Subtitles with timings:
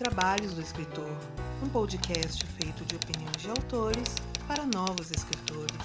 [0.00, 1.14] Trabalhos do Escritor,
[1.62, 4.14] um podcast feito de opiniões de autores
[4.48, 5.76] para novos escritores.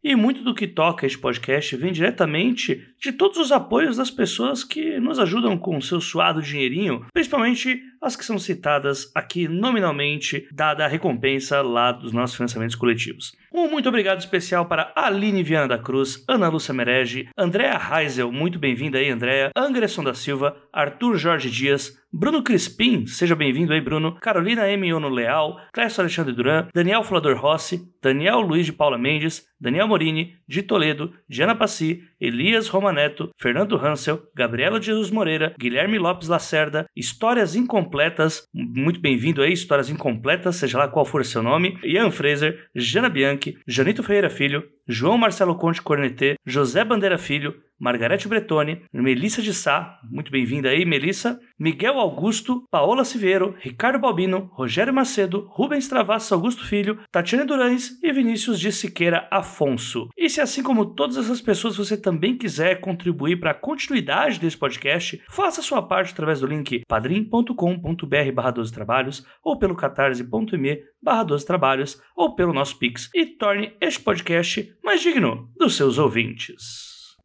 [0.00, 4.64] E muito do que toca este podcast vem diretamente de todos os apoios das pessoas
[4.64, 10.48] que nos ajudam com o seu suado dinheirinho, principalmente as que são citadas aqui nominalmente,
[10.52, 13.36] dada a recompensa lá dos nossos financiamentos coletivos.
[13.52, 18.58] Um muito obrigado especial para Aline Viana da Cruz, Ana Lúcia Merege, Andréa Heisel, muito
[18.58, 24.14] bem-vinda aí, Andréa, Anderson da Silva, Arthur Jorge Dias, Bruno Crispim, seja bem-vindo aí, Bruno,
[24.20, 24.92] Carolina M.
[24.94, 30.34] Ono Leal, Clécio Alexandre Duran, Daniel Flador Rossi, Daniel Luiz de Paula Mendes, Daniel Morini,
[30.46, 37.54] de Toledo, Diana Passi, Elias Romaneto, Fernando Hansel, Gabriela Jesus Moreira, Guilherme Lopes Lacerda, Histórias
[37.54, 42.68] Incompletas, muito bem-vindo aí, Histórias Incompletas, seja lá qual for o seu nome, Ian Fraser,
[42.74, 49.42] Jana Bianchi, Janito Ferreira Filho, João Marcelo Conte Cornetê, José Bandeira Filho, Margarete Bretoni, Melissa
[49.42, 55.86] de Sá, muito bem-vinda aí, Melissa, Miguel Augusto, Paola Siveiro, Ricardo Balbino, Rogério Macedo, Rubens
[55.86, 60.08] Travassos Augusto Filho, Tatiana Durães e Vinícius de Siqueira Afonso.
[60.16, 64.56] E se assim como todas essas pessoas você também quiser contribuir para a continuidade desse
[64.56, 71.24] podcast, faça sua parte através do link padrim.com.br barra 12 trabalhos ou pelo catarse.me barra
[71.24, 77.16] 12 trabalhos ou pelo nosso Pix e torne este podcast mais digno dos seus ouvintes.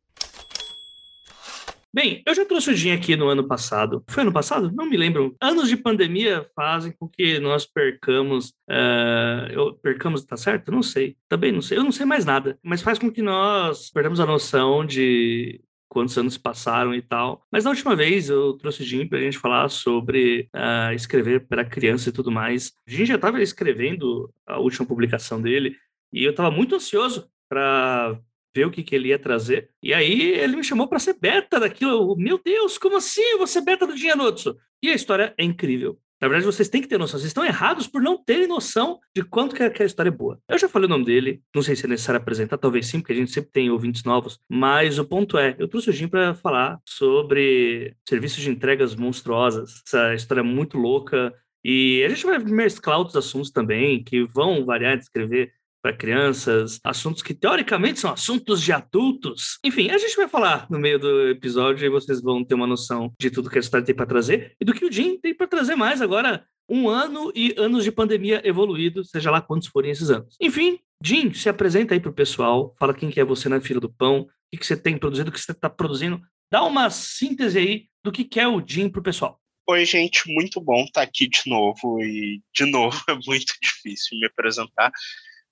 [1.93, 4.03] Bem, eu já trouxe o Jim aqui no ano passado.
[4.09, 4.71] Foi ano passado?
[4.73, 5.35] Não me lembro.
[5.39, 8.49] Anos de pandemia fazem com que nós percamos.
[8.67, 10.71] Uh, eu, percamos, tá certo?
[10.71, 11.17] Não sei.
[11.29, 11.77] Também não sei.
[11.77, 12.57] Eu não sei mais nada.
[12.63, 17.45] Mas faz com que nós perdamos a noção de quantos anos passaram e tal.
[17.51, 21.45] Mas na última vez eu trouxe o Jim para a gente falar sobre uh, escrever
[21.45, 22.69] para criança e tudo mais.
[22.87, 25.75] O Jim já estava escrevendo a última publicação dele
[26.13, 28.17] e eu estava muito ansioso para
[28.55, 29.69] ver o que, que ele ia trazer.
[29.83, 32.15] E aí ele me chamou para ser beta daquilo.
[32.15, 34.55] Meu Deus, como assim eu ser beta do Dinhanotsu?
[34.81, 35.99] E a história é incrível.
[36.21, 37.19] Na verdade, vocês têm que ter noção.
[37.19, 40.39] Vocês estão errados por não terem noção de quanto que a história é boa.
[40.47, 43.11] Eu já falei o nome dele, não sei se é necessário apresentar, talvez sim, porque
[43.11, 44.39] a gente sempre tem ouvintes novos.
[44.47, 49.81] Mas o ponto é, eu trouxe o Jim para falar sobre serviços de entregas monstruosas.
[49.85, 51.33] Essa história é muito louca.
[51.65, 55.51] E a gente vai mesclar outros assuntos também, que vão variar de escrever
[55.81, 59.57] para crianças, assuntos que teoricamente são assuntos de adultos.
[59.63, 63.11] Enfim, a gente vai falar no meio do episódio e vocês vão ter uma noção
[63.19, 65.47] de tudo que a história tem para trazer e do que o Jim tem para
[65.47, 66.45] trazer mais agora.
[66.69, 70.37] Um ano e anos de pandemia evoluído, seja lá quantos forem esses anos.
[70.39, 73.81] Enfim, Jim, se apresenta aí para o pessoal, fala quem que é você na fila
[73.81, 76.21] do pão, o que, que você tem produzido, o que você está produzindo.
[76.49, 79.41] Dá uma síntese aí do que, que é o Jim para o pessoal.
[79.67, 82.01] Oi, gente, muito bom estar aqui de novo.
[82.01, 84.91] E, de novo, é muito difícil me apresentar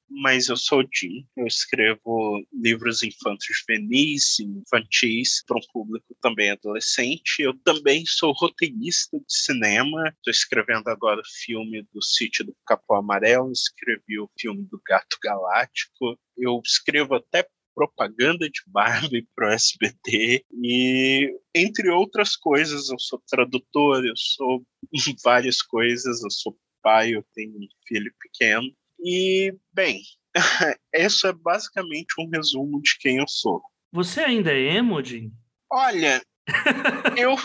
[0.10, 1.26] mas eu sou Jim.
[1.38, 7.42] Eu escrevo livros infantos juvenis, infantis, para um público também adolescente.
[7.42, 10.10] Eu também sou roteirista de cinema.
[10.10, 15.18] Estou escrevendo agora o filme do Sítio do Capão Amarelo, escrevi o filme do Gato
[15.24, 16.20] Galáctico.
[16.38, 23.24] Eu escrevo até propaganda de Barbie para o SBT e entre outras coisas eu sou
[23.30, 24.66] tradutor eu sou
[25.24, 28.70] várias coisas eu sou pai eu tenho um filho pequeno
[29.04, 30.02] e, bem,
[30.94, 33.62] isso é basicamente um resumo de quem eu sou.
[33.92, 35.32] Você ainda é emo, Jim?
[35.72, 36.22] Olha,
[37.18, 37.36] eu,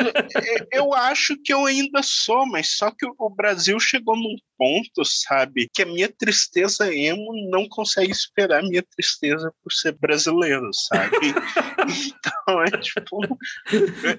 [0.72, 5.69] eu acho que eu ainda sou, mas só que o Brasil chegou num ponto, sabe,
[5.72, 11.16] que a minha tristeza emo não consegue esperar a minha tristeza por ser brasileiro, sabe?
[12.09, 13.20] então é tipo,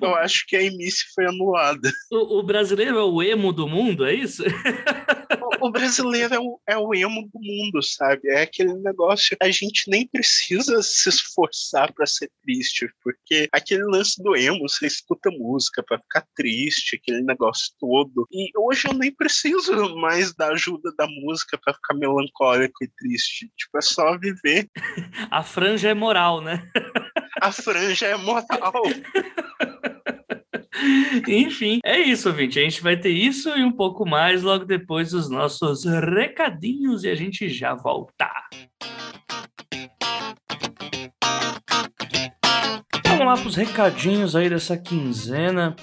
[0.02, 1.92] eu acho que a emice foi anulada.
[2.12, 4.44] O, o brasileiro é o emo do mundo, é isso?
[5.62, 8.30] o brasileiro é o, é o emo do mundo, sabe?
[8.30, 14.22] É aquele negócio, a gente nem precisa se esforçar para ser triste, porque aquele lance
[14.22, 18.28] do emo, você escuta música para ficar triste, aquele negócio todo.
[18.32, 23.52] E hoje eu nem preciso mais da ajuda da música para ficar melancólico e triste.
[23.58, 24.70] Tipo, é só viver.
[25.30, 26.68] A franja é moral, né?
[27.42, 28.84] A franja é moral.
[31.28, 32.60] Enfim, é isso, ouvinte.
[32.60, 37.10] A gente vai ter isso e um pouco mais logo depois dos nossos recadinhos e
[37.10, 38.30] a gente já volta.
[43.08, 45.76] Vamos lá para os recadinhos aí dessa quinzena.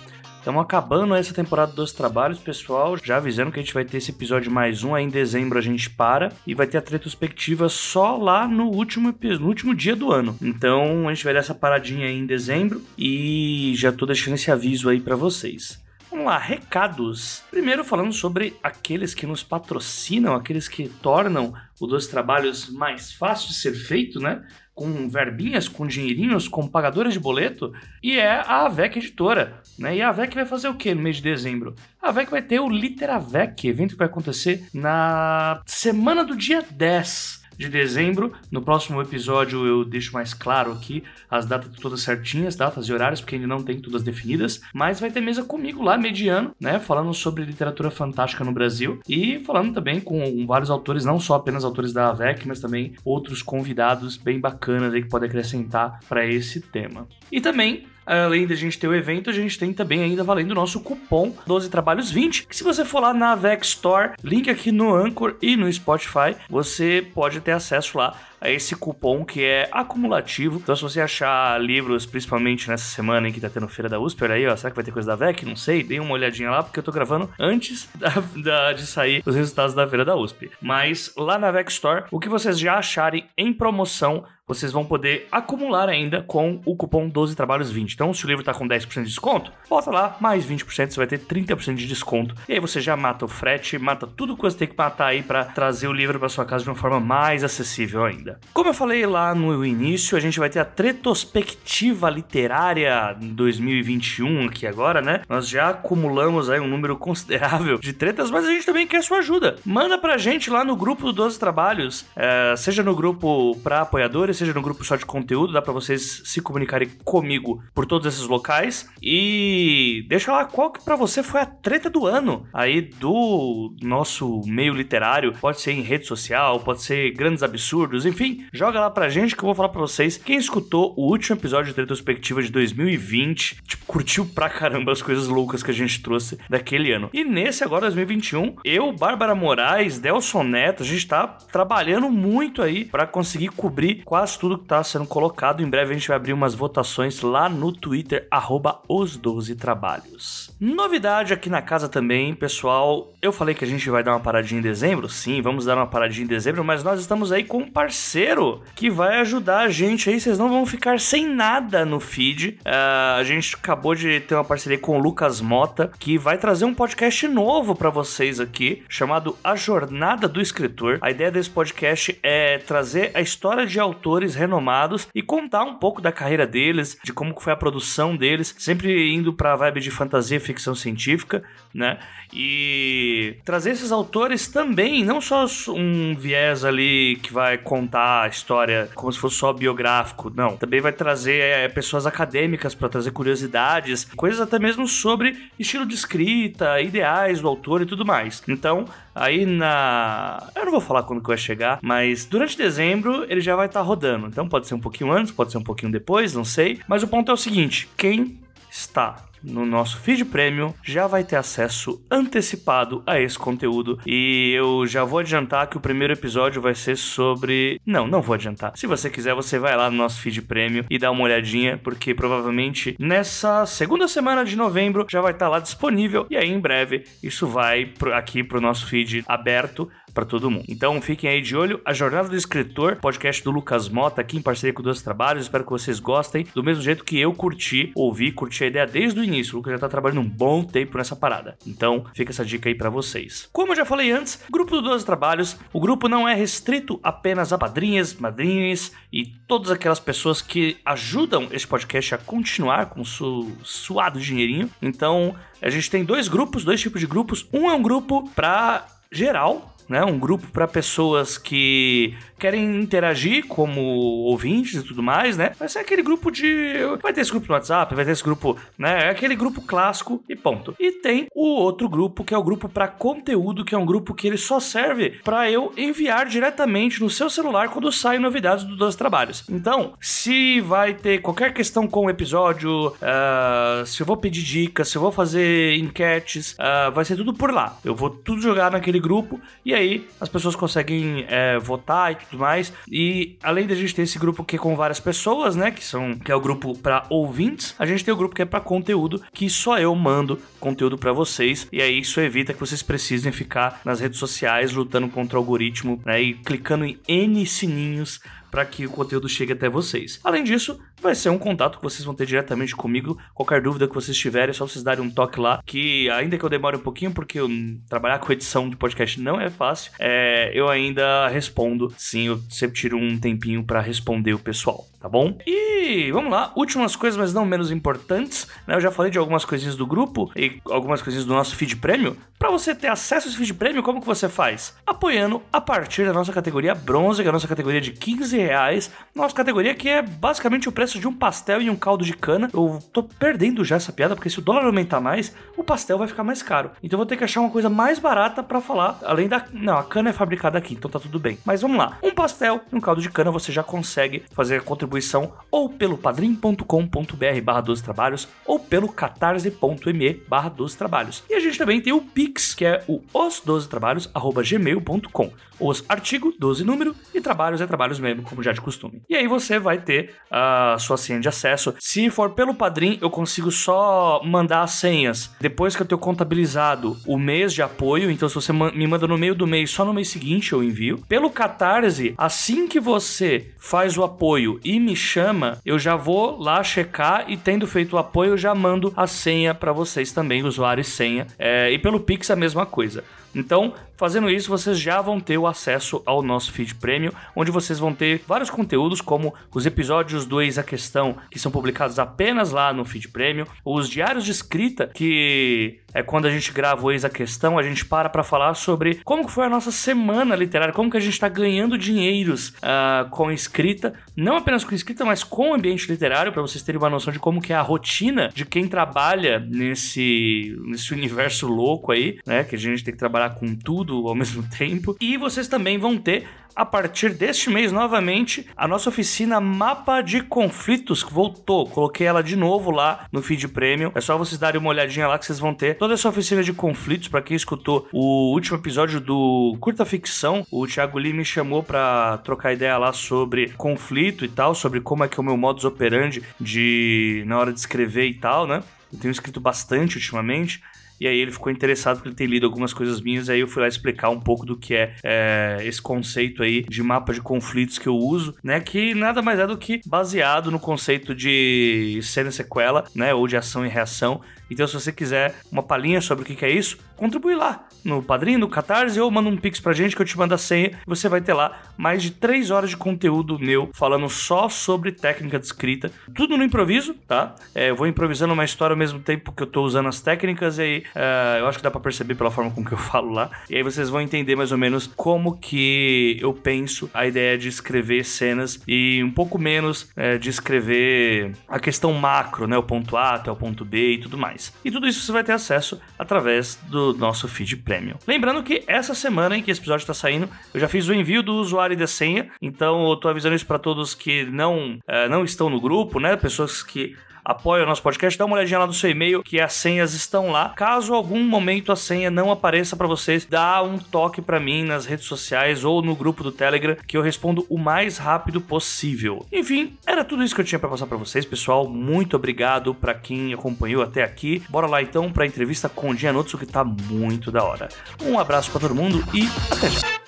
[0.42, 2.96] Estamos acabando essa temporada dos trabalhos, pessoal.
[3.00, 4.92] Já avisando que a gente vai ter esse episódio mais um.
[4.92, 9.14] Aí em dezembro a gente para e vai ter a retrospectiva só lá no último,
[9.38, 10.36] no último dia do ano.
[10.42, 14.50] Então a gente vai dar essa paradinha aí em dezembro e já tô deixando esse
[14.50, 15.80] aviso aí para vocês.
[16.10, 17.42] Vamos lá, recados.
[17.48, 23.48] Primeiro falando sobre aqueles que nos patrocinam, aqueles que tornam o Dois Trabalhos mais fácil
[23.48, 24.44] de ser feito, né?
[24.74, 27.72] Com verbinhas, com dinheirinhos, com pagadores de boleto,
[28.02, 29.60] e é a AVEC Editora.
[29.78, 29.96] Né?
[29.96, 31.74] E a AVEC vai fazer o que no mês de dezembro?
[32.00, 37.41] A AVEC vai ter o Literavec, evento que vai acontecer na semana do dia 10
[37.62, 38.32] de dezembro.
[38.50, 43.20] No próximo episódio eu deixo mais claro aqui as datas todas certinhas, datas e horários,
[43.20, 44.60] porque ainda não tem todas definidas.
[44.74, 46.78] Mas vai ter mesa comigo lá, mediano, né?
[46.78, 51.64] Falando sobre literatura fantástica no Brasil e falando também com vários autores, não só apenas
[51.64, 56.60] autores da AVEC, mas também outros convidados bem bacanas aí que podem acrescentar para esse
[56.60, 57.06] tema.
[57.30, 60.54] E também Além da gente ter o evento, a gente tem também ainda valendo o
[60.54, 64.72] nosso cupom 12 Trabalhos 20, que se você for lá na Vex Store, link aqui
[64.72, 69.68] no Anchor e no Spotify, você pode ter acesso lá a esse cupom que é
[69.70, 70.58] acumulativo.
[70.62, 74.24] Então, se você achar livros, principalmente nessa semana em que tá tendo feira da USP,
[74.24, 75.44] olha aí, ó, será que vai ter coisa da VEC?
[75.44, 79.22] Não sei, dê uma olhadinha lá, porque eu tô gravando antes da, da, de sair
[79.24, 80.50] os resultados da feira da USP.
[80.60, 85.26] Mas lá na VEC Store, o que vocês já acharem em promoção, vocês vão poder
[85.30, 87.92] acumular ainda com o cupom 12 trabalhos 20.
[87.92, 91.06] Então, se o livro tá com 10% de desconto, bota lá mais 20%, você vai
[91.06, 92.34] ter 30% de desconto.
[92.48, 95.22] E aí você já mata o frete, mata tudo que você tem que matar aí
[95.22, 98.31] para trazer o livro para sua casa de uma forma mais acessível ainda.
[98.52, 104.66] Como eu falei lá no início, a gente vai ter a retrospectiva literária 2021 aqui
[104.66, 105.22] agora, né?
[105.28, 109.18] Nós já acumulamos aí um número considerável de tretas, mas a gente também quer sua
[109.18, 109.56] ajuda.
[109.64, 114.36] Manda pra gente lá no grupo do 12 Trabalhos, é, seja no grupo para apoiadores,
[114.36, 118.26] seja no grupo só de conteúdo, dá para vocês se comunicarem comigo por todos esses
[118.26, 118.88] locais.
[119.02, 124.40] E deixa lá qual que pra você foi a treta do ano aí do nosso
[124.46, 125.32] meio literário.
[125.40, 129.34] Pode ser em rede social, pode ser grandes absurdos, enfim enfim, joga lá pra gente
[129.34, 130.16] que eu vou falar pra vocês.
[130.16, 135.26] Quem escutou o último episódio de retrospectiva de 2020, tipo, curtiu pra caramba as coisas
[135.26, 137.10] loucas que a gente trouxe daquele ano.
[137.12, 142.84] E nesse agora, 2021, eu, Bárbara Moraes, Delson Neto, a gente tá trabalhando muito aí
[142.84, 145.62] para conseguir cobrir quase tudo que tá sendo colocado.
[145.62, 150.54] Em breve a gente vai abrir umas votações lá no Twitter, arroba os 12 trabalhos.
[150.60, 153.12] Novidade aqui na casa também, pessoal.
[153.20, 155.08] Eu falei que a gente vai dar uma paradinha em dezembro.
[155.08, 157.70] Sim, vamos dar uma paradinha em dezembro, mas nós estamos aí com um
[158.12, 160.20] parceiro que vai ajudar a gente aí.
[160.20, 162.58] Vocês não vão ficar sem nada no feed.
[162.60, 166.66] Uh, a gente acabou de ter uma parceria com o Lucas Mota, que vai trazer
[166.66, 170.98] um podcast novo para vocês aqui, chamado A Jornada do Escritor.
[171.00, 176.02] A ideia desse podcast é trazer a história de autores renomados e contar um pouco
[176.02, 179.90] da carreira deles, de como foi a produção deles, sempre indo para a vibe de
[179.90, 181.42] fantasia e ficção científica,
[181.72, 181.98] né?
[182.34, 188.28] E trazer esses autores também, não só um viés ali que vai contar contar a
[188.28, 190.56] história como se fosse só biográfico, não.
[190.56, 195.94] Também vai trazer é, pessoas acadêmicas para trazer curiosidades, coisas até mesmo sobre estilo de
[195.94, 198.42] escrita, ideais do autor e tudo mais.
[198.48, 200.48] Então, aí na.
[200.56, 203.80] Eu não vou falar quando que vai chegar, mas durante dezembro ele já vai estar
[203.80, 204.26] tá rodando.
[204.26, 206.80] Então pode ser um pouquinho antes, pode ser um pouquinho depois, não sei.
[206.88, 208.40] Mas o ponto é o seguinte: quem
[208.70, 213.98] está no nosso feed premium já vai ter acesso antecipado a esse conteúdo.
[214.06, 217.80] E eu já vou adiantar que o primeiro episódio vai ser sobre.
[217.84, 218.72] Não, não vou adiantar.
[218.76, 222.14] Se você quiser, você vai lá no nosso feed premium e dá uma olhadinha, porque
[222.14, 226.26] provavelmente nessa segunda semana de novembro já vai estar lá disponível.
[226.30, 230.64] E aí em breve isso vai aqui pro nosso feed aberto para todo mundo.
[230.68, 231.80] Então fiquem aí de olho.
[231.84, 235.44] A Jornada do Escritor, podcast do Lucas Mota, aqui em parceria com Dois Trabalhos.
[235.44, 236.46] Espero que vocês gostem.
[236.54, 239.54] Do mesmo jeito que eu curti, ouvi, curti a ideia desde o início.
[239.54, 241.56] O Lucas já tá trabalhando um bom tempo nessa parada.
[241.66, 243.48] Então fica essa dica aí para vocês.
[243.52, 247.52] Como eu já falei antes, grupo do Dois Trabalhos, o grupo não é restrito apenas
[247.52, 253.50] a padrinhas, madrinhas e todas aquelas pessoas que ajudam esse podcast a continuar com su
[253.62, 254.70] suado dinheirinho.
[254.80, 257.46] Então, a gente tem dois grupos, dois tipos de grupos.
[257.52, 260.02] Um é um grupo para geral, né?
[260.02, 265.52] Um grupo para pessoas que querem interagir como ouvintes e tudo mais, né?
[265.56, 266.74] Vai ser aquele grupo de.
[267.00, 269.06] Vai ter esse grupo no WhatsApp, vai ter esse grupo, né?
[269.06, 270.74] É aquele grupo clássico e ponto.
[270.80, 274.12] E tem o outro grupo, que é o grupo para conteúdo, que é um grupo
[274.12, 278.76] que ele só serve para eu enviar diretamente no seu celular quando saem novidades dos
[278.76, 279.44] dois trabalhos.
[279.48, 284.88] Então, se vai ter qualquer questão com o episódio, uh, se eu vou pedir dicas,
[284.88, 287.78] se eu vou fazer enquetes, uh, vai ser tudo por lá.
[287.84, 292.31] Eu vou tudo jogar naquele grupo e aí as pessoas conseguem uh, votar e tudo
[292.38, 292.72] mais.
[292.90, 296.14] E além da gente ter esse grupo que é com várias pessoas, né, que são
[296.14, 299.22] que é o grupo para ouvintes, a gente tem o grupo que é para conteúdo,
[299.32, 301.66] que só eu mando conteúdo para vocês.
[301.72, 306.00] E aí isso evita que vocês precisem ficar nas redes sociais lutando contra o algoritmo,
[306.04, 308.20] né, e clicando em N sininhos
[308.50, 310.20] para que o conteúdo chegue até vocês.
[310.22, 313.18] Além disso, vai ser um contato que vocês vão ter diretamente comigo.
[313.34, 315.62] Qualquer dúvida que vocês tiverem, é só vocês darem um toque lá.
[315.66, 317.48] Que ainda que eu demore um pouquinho, porque eu,
[317.88, 321.92] trabalhar com edição de podcast não é fácil, é, eu ainda respondo.
[321.96, 325.36] Sim, eu sempre tiro um tempinho para responder o pessoal, tá bom?
[325.46, 328.46] E vamos lá, últimas coisas, mas não menos importantes.
[328.66, 328.74] Né?
[328.74, 332.16] Eu já falei de algumas coisinhas do grupo e algumas coisinhas do nosso feed prêmio.
[332.38, 334.76] Para você ter acesso a esse feed prêmio, como que você faz?
[334.86, 338.90] Apoiando a partir da nossa categoria bronze, que é a nossa categoria de 15 reais.
[339.14, 342.48] Nossa categoria que é basicamente o preço de um pastel e um caldo de cana.
[342.52, 346.08] Eu tô perdendo já essa piada, porque se o dólar aumentar mais, o pastel vai
[346.08, 346.70] ficar mais caro.
[346.82, 349.44] Então eu vou ter que achar uma coisa mais barata para falar, além da...
[349.52, 351.38] Não, a cana é fabricada aqui, então tá tudo bem.
[351.44, 351.98] Mas vamos lá.
[352.02, 355.96] Um pastel e um caldo de cana você já consegue fazer a contribuição ou pelo
[355.96, 361.22] padrim.com.br barra 12 trabalhos ou pelo catarse.me barra 12 trabalhos.
[361.28, 365.30] E a gente também tem o Pix, que é o os12trabalhos, arroba gmail.com.
[365.62, 369.00] Os artigo, 12 número, e trabalhos é trabalhos mesmo, como já de costume.
[369.08, 371.74] E aí você vai ter a sua senha de acesso.
[371.78, 376.96] Se for pelo Padrim, eu consigo só mandar as senhas depois que eu tenho contabilizado
[377.06, 378.10] o mês de apoio.
[378.10, 380.98] Então, se você me manda no meio do mês, só no mês seguinte eu envio.
[381.08, 386.62] Pelo Catarse, assim que você faz o apoio e me chama, eu já vou lá
[386.64, 390.80] checar e tendo feito o apoio, eu já mando a senha para vocês também, usuário
[390.80, 391.28] e senha.
[391.38, 393.04] É, e pelo Pix a mesma coisa.
[393.34, 397.78] Então, fazendo isso, vocês já vão ter o acesso ao nosso feed premium, onde vocês
[397.78, 402.50] vão ter vários conteúdos, como os episódios do Eis a Questão, que são publicados apenas
[402.50, 406.90] lá no feed premium, os diários de escrita, que é quando a gente grava o
[406.90, 410.72] Eis a Questão, a gente para para falar sobre como foi a nossa semana literária,
[410.72, 415.24] como que a gente está ganhando dinheiros uh, com escrita, não apenas com escrita, mas
[415.24, 418.30] com o ambiente literário, para vocês terem uma noção de como que é a rotina
[418.34, 423.30] de quem trabalha nesse, nesse universo louco aí, né, que a gente tem que trabalhar
[423.30, 424.96] com tudo ao mesmo tempo.
[425.00, 430.22] E vocês também vão ter a partir deste mês, novamente, a nossa oficina Mapa de
[430.22, 431.66] Conflitos que voltou.
[431.66, 433.90] Coloquei ela de novo lá no feed premium.
[433.94, 436.52] É só vocês darem uma olhadinha lá que vocês vão ter toda essa oficina de
[436.52, 437.08] conflitos.
[437.08, 442.18] Para quem escutou o último episódio do Curta Ficção, o Thiago Lee me chamou para
[442.18, 445.64] trocar ideia lá sobre conflito e tal, sobre como é que é o meu modus
[445.64, 448.62] operandi de na hora de escrever e tal, né?
[448.92, 450.62] Eu tenho escrito bastante ultimamente.
[451.02, 453.60] E aí ele ficou interessado porque ele tem lido algumas coisas minhas, aí eu fui
[453.60, 457.76] lá explicar um pouco do que é, é, esse conceito aí de mapa de conflitos
[457.76, 458.60] que eu uso, né?
[458.60, 463.12] Que nada mais é do que baseado no conceito de cena e sequela, né?
[463.12, 464.20] Ou de ação e reação.
[464.52, 468.38] Então, se você quiser uma palhinha sobre o que é isso, contribui lá no Padrinho,
[468.38, 470.78] no Catarse, ou manda um pix pra gente que eu te mando a senha.
[470.86, 475.36] Você vai ter lá mais de 3 horas de conteúdo meu falando só sobre técnica
[475.36, 475.90] de escrita.
[476.14, 477.34] Tudo no improviso, tá?
[477.54, 480.58] É, eu vou improvisando uma história ao mesmo tempo que eu tô usando as técnicas
[480.58, 483.10] e aí é, eu acho que dá pra perceber pela forma com que eu falo
[483.10, 483.30] lá.
[483.50, 487.48] E aí vocês vão entender mais ou menos como que eu penso a ideia de
[487.48, 492.56] escrever cenas e um pouco menos é, de escrever a questão macro, né?
[492.56, 494.52] O ponto A até o ponto B e tudo mais.
[494.64, 497.96] E tudo isso você vai ter acesso através do nosso feed premium.
[498.06, 501.22] Lembrando que essa semana em que esse episódio está saindo, eu já fiz o envio
[501.22, 505.08] do usuário e da senha, então eu tô avisando isso para todos que não, uh,
[505.10, 506.16] não estão no grupo, né?
[506.16, 509.52] Pessoas que apoia o nosso podcast, dá uma olhadinha lá no seu e-mail que as
[509.52, 510.50] senhas estão lá.
[510.50, 514.86] Caso algum momento a senha não apareça para vocês, dá um toque para mim nas
[514.86, 519.24] redes sociais ou no grupo do Telegram que eu respondo o mais rápido possível.
[519.32, 521.68] Enfim, era tudo isso que eu tinha para passar para vocês, pessoal.
[521.68, 524.42] Muito obrigado para quem acompanhou até aqui.
[524.48, 527.68] Bora lá então para a entrevista com o Gianotsu que tá muito da hora.
[528.02, 530.01] Um abraço para todo mundo e até já.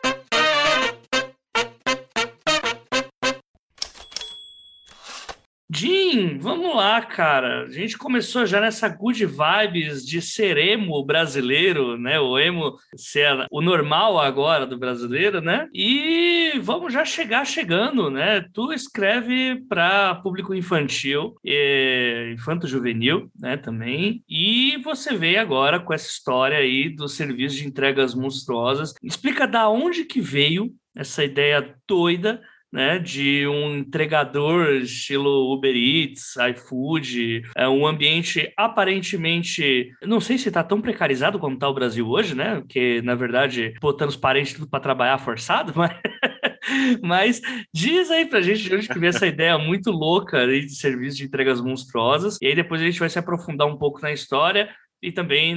[5.73, 7.62] Jim, vamos lá, cara.
[7.62, 12.21] A gente começou já nessa good vibes de ser emo brasileiro, né?
[12.21, 15.66] O emo ser o normal agora do brasileiro, né?
[15.73, 18.44] E vamos já chegar chegando, né?
[18.52, 21.35] Tu escreve para público infantil,
[22.33, 23.56] infanto juvenil, né?
[23.56, 24.23] Também.
[24.28, 28.92] E você veio agora com essa história aí do serviço de entregas monstruosas.
[29.02, 32.40] Explica da onde que veio essa ideia doida
[32.74, 40.48] né, de um entregador estilo Uber Eats, iFood, é um ambiente aparentemente, não sei se
[40.48, 44.54] está tão precarizado como está o Brasil hoje, né, porque na verdade botando os parentes
[44.54, 45.94] tudo para trabalhar forçado, mas
[47.02, 47.40] mas
[47.72, 51.24] diz aí pra gente de onde que veio essa ideia muito louca de serviço de
[51.24, 52.38] entregas monstruosas.
[52.40, 54.68] E aí depois a gente vai se aprofundar um pouco na história
[55.04, 55.54] e também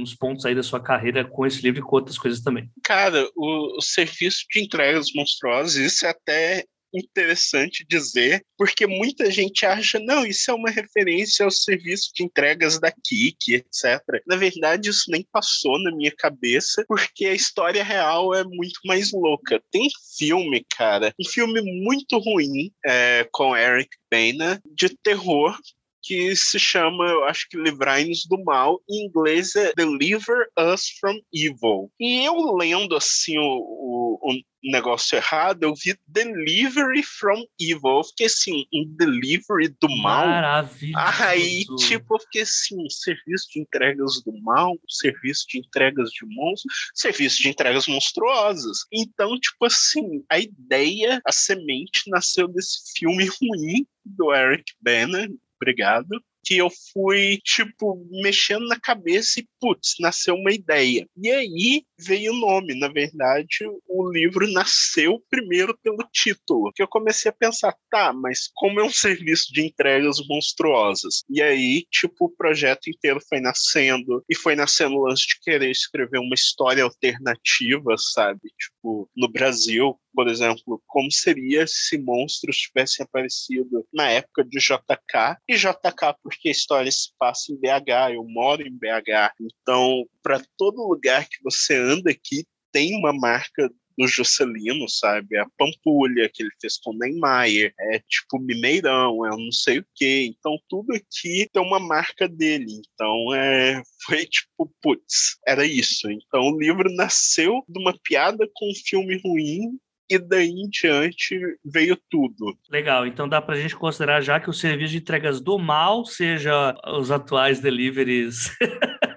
[0.00, 2.70] nos pontos aí da sua carreira com esse livro e com outras coisas também.
[2.84, 9.64] Cara, o, o serviço de entregas monstruosas, isso é até interessante dizer, porque muita gente
[9.64, 14.02] acha, não, isso é uma referência ao serviço de entregas da Kik, etc.
[14.26, 19.10] Na verdade, isso nem passou na minha cabeça, porque a história real é muito mais
[19.10, 19.62] louca.
[19.70, 25.56] Tem filme, cara, um filme muito ruim é, com Eric Bana de terror
[26.02, 31.18] que se chama, eu acho que Livrai-nos do Mal, em inglês é Deliver Us from
[31.32, 31.90] Evil.
[32.00, 37.98] E eu lendo assim o, o, o negócio errado, eu vi Delivery from Evil.
[37.98, 40.26] Eu fiquei assim, um delivery do mal.
[40.26, 41.22] Maravilhoso.
[41.22, 46.10] Aí, tipo, eu fiquei assim, um serviço de entregas do mal, um serviço de entregas
[46.10, 48.78] de monstros, serviço de entregas monstruosas.
[48.92, 55.28] Então, tipo assim, a ideia, a semente nasceu desse filme ruim do Eric Bana,
[55.62, 61.06] obrigado que eu fui, tipo, mexendo na cabeça e, putz, nasceu uma ideia.
[61.16, 62.78] E aí veio o nome.
[62.78, 68.50] Na verdade, o livro nasceu primeiro pelo título, que eu comecei a pensar, tá, mas
[68.54, 71.22] como é um serviço de entregas monstruosas?
[71.30, 75.70] E aí, tipo, o projeto inteiro foi nascendo, e foi nascendo o lance de querer
[75.70, 78.40] escrever uma história alternativa, sabe?
[78.58, 85.38] Tipo, no Brasil, por exemplo, como seria se monstros tivessem aparecido na época de JK,
[85.48, 90.42] e JK, porque a história se passa em BH, eu moro em BH, então, para
[90.56, 95.36] todo lugar que você anda aqui, tem uma marca do Juscelino, sabe?
[95.38, 99.86] A Pampulha que ele fez com o Neymar, é tipo Mineirão, é não sei o
[99.94, 100.26] quê.
[100.28, 102.80] Então tudo aqui tem uma marca dele.
[102.94, 106.10] Então é, foi tipo, putz, era isso.
[106.10, 109.78] Então o livro nasceu de uma piada com um filme ruim
[110.10, 112.56] e daí em diante veio tudo.
[112.70, 116.04] Legal, então dá para a gente considerar já que o serviço de entregas do mal
[116.04, 118.50] seja os atuais deliveries.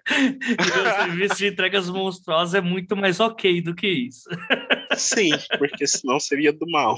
[0.60, 4.30] o serviço de entregas monstruosas é muito mais ok do que isso.
[4.96, 6.96] Sim, porque senão seria do mal.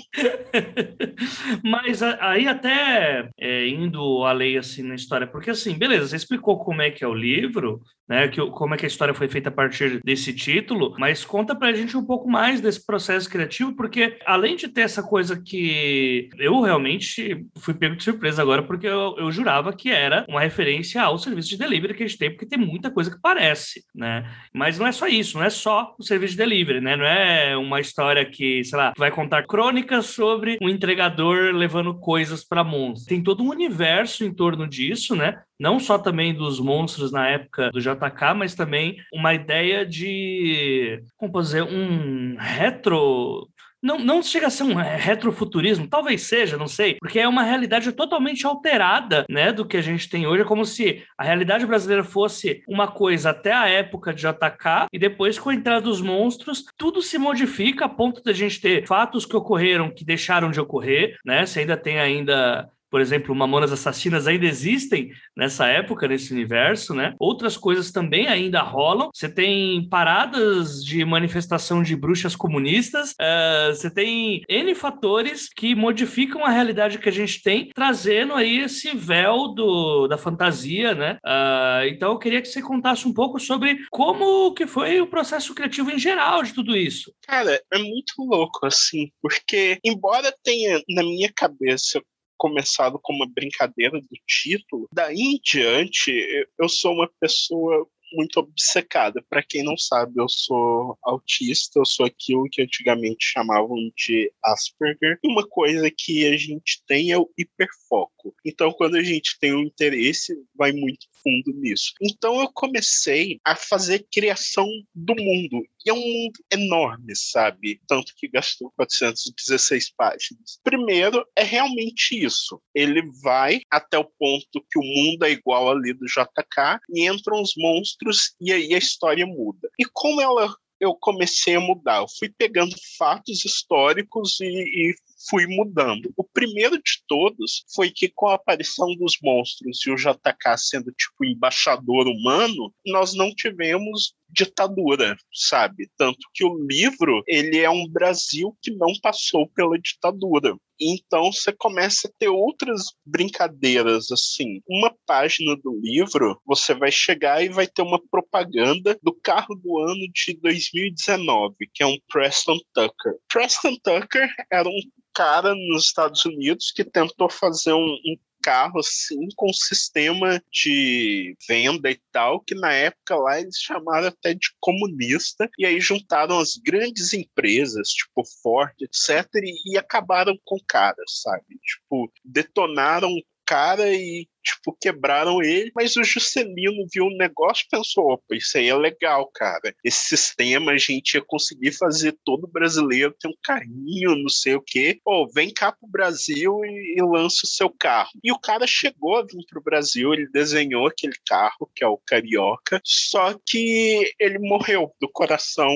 [1.64, 6.82] Mas aí até é, indo além assim na história, porque assim, beleza, você explicou como
[6.82, 8.28] é que é o livro, né?
[8.28, 11.74] Que, como é que a história foi feita a partir desse título, mas conta pra
[11.74, 16.62] gente um pouco mais desse processo criativo, porque além de ter essa coisa que eu
[16.62, 21.18] realmente fui pego de surpresa agora, porque eu, eu jurava que era uma referência ao
[21.18, 24.30] serviço de delivery que a gente tem, porque tem muita coisa que parece, né?
[24.54, 26.96] Mas não é só isso, não é só o serviço de delivery, né?
[26.96, 32.44] Não é uma história que, sei lá, vai contar crônicas sobre um entregador levando coisas
[32.44, 33.06] para monstros.
[33.06, 35.42] Tem todo um universo em torno disso, né?
[35.60, 41.32] Não só também dos monstros na época do JK, mas também uma ideia de, como
[41.32, 43.48] posso dizer, um retro
[43.82, 47.92] não, não chega a ser um retrofuturismo, talvez seja, não sei, porque é uma realidade
[47.92, 50.42] totalmente alterada, né, do que a gente tem hoje.
[50.42, 54.98] É como se a realidade brasileira fosse uma coisa até a época de JK e
[54.98, 58.86] depois com a entrada dos monstros, tudo se modifica a ponto de a gente ter
[58.88, 61.46] fatos que ocorreram que deixaram de ocorrer, né?
[61.46, 67.14] Você ainda tem ainda por exemplo, Mamonas Assassinas ainda existem nessa época, nesse universo, né?
[67.20, 69.10] Outras coisas também ainda rolam.
[69.14, 76.46] Você tem paradas de manifestação de bruxas comunistas, uh, você tem N fatores que modificam
[76.46, 81.18] a realidade que a gente tem, trazendo aí esse véu do, da fantasia, né?
[81.26, 85.54] Uh, então eu queria que você contasse um pouco sobre como que foi o processo
[85.54, 87.12] criativo em geral de tudo isso.
[87.28, 92.02] Cara, é muito louco, assim, porque embora tenha na minha cabeça
[92.38, 96.12] começado como uma brincadeira do título, daí em diante
[96.60, 99.24] eu sou uma pessoa muito obcecada.
[99.30, 105.20] Para quem não sabe, eu sou autista, eu sou aquilo que antigamente chamavam de Asperger.
[105.24, 108.17] E uma coisa que a gente tem é o hiperfoco.
[108.46, 111.94] Então, quando a gente tem um interesse, vai muito fundo nisso.
[112.02, 115.64] Então, eu comecei a fazer criação do mundo.
[115.86, 117.80] E é um mundo enorme, sabe?
[117.88, 120.60] Tanto que gastou 416 páginas.
[120.64, 122.62] Primeiro, é realmente isso.
[122.74, 127.42] Ele vai até o ponto que o mundo é igual ali do JK e entram
[127.42, 129.70] os monstros e aí a história muda.
[129.80, 131.98] E como ela eu comecei a mudar.
[131.98, 134.96] Eu fui pegando fatos históricos e, e
[135.30, 136.12] fui mudando.
[136.16, 140.92] O primeiro de todos foi que, com a aparição dos monstros e o JK sendo
[140.92, 145.90] tipo embaixador humano, nós não tivemos ditadura, sabe?
[145.98, 150.56] Tanto que o livro, ele é um Brasil que não passou pela ditadura.
[150.80, 154.62] Então você começa a ter outras brincadeiras assim.
[154.68, 159.80] Uma página do livro, você vai chegar e vai ter uma propaganda do carro do
[159.80, 163.16] ano de 2019, que é um Preston Tucker.
[163.28, 164.80] Preston Tucker era um
[165.14, 168.16] cara nos Estados Unidos que tentou fazer um, um
[168.48, 174.08] carro assim com um sistema de venda e tal, que na época lá eles chamaram
[174.08, 180.34] até de comunista, e aí juntaram as grandes empresas, tipo Ford, etc, e, e acabaram
[180.46, 181.60] com o cara, sabe?
[181.62, 183.14] Tipo, detonaram
[183.48, 185.72] cara e, tipo, quebraram ele.
[185.74, 189.74] Mas o Juscelino viu um negócio e pensou: opa, isso aí é legal, cara.
[189.84, 194.62] Esse sistema a gente ia conseguir fazer todo brasileiro ter um carrinho, não sei o
[194.62, 195.00] quê.
[195.04, 198.12] Pô, vem cá pro Brasil e, e lança o seu carro.
[198.24, 201.98] E o cara chegou a vir pro Brasil, ele desenhou aquele carro, que é o
[202.06, 205.68] Carioca, só que ele morreu do coração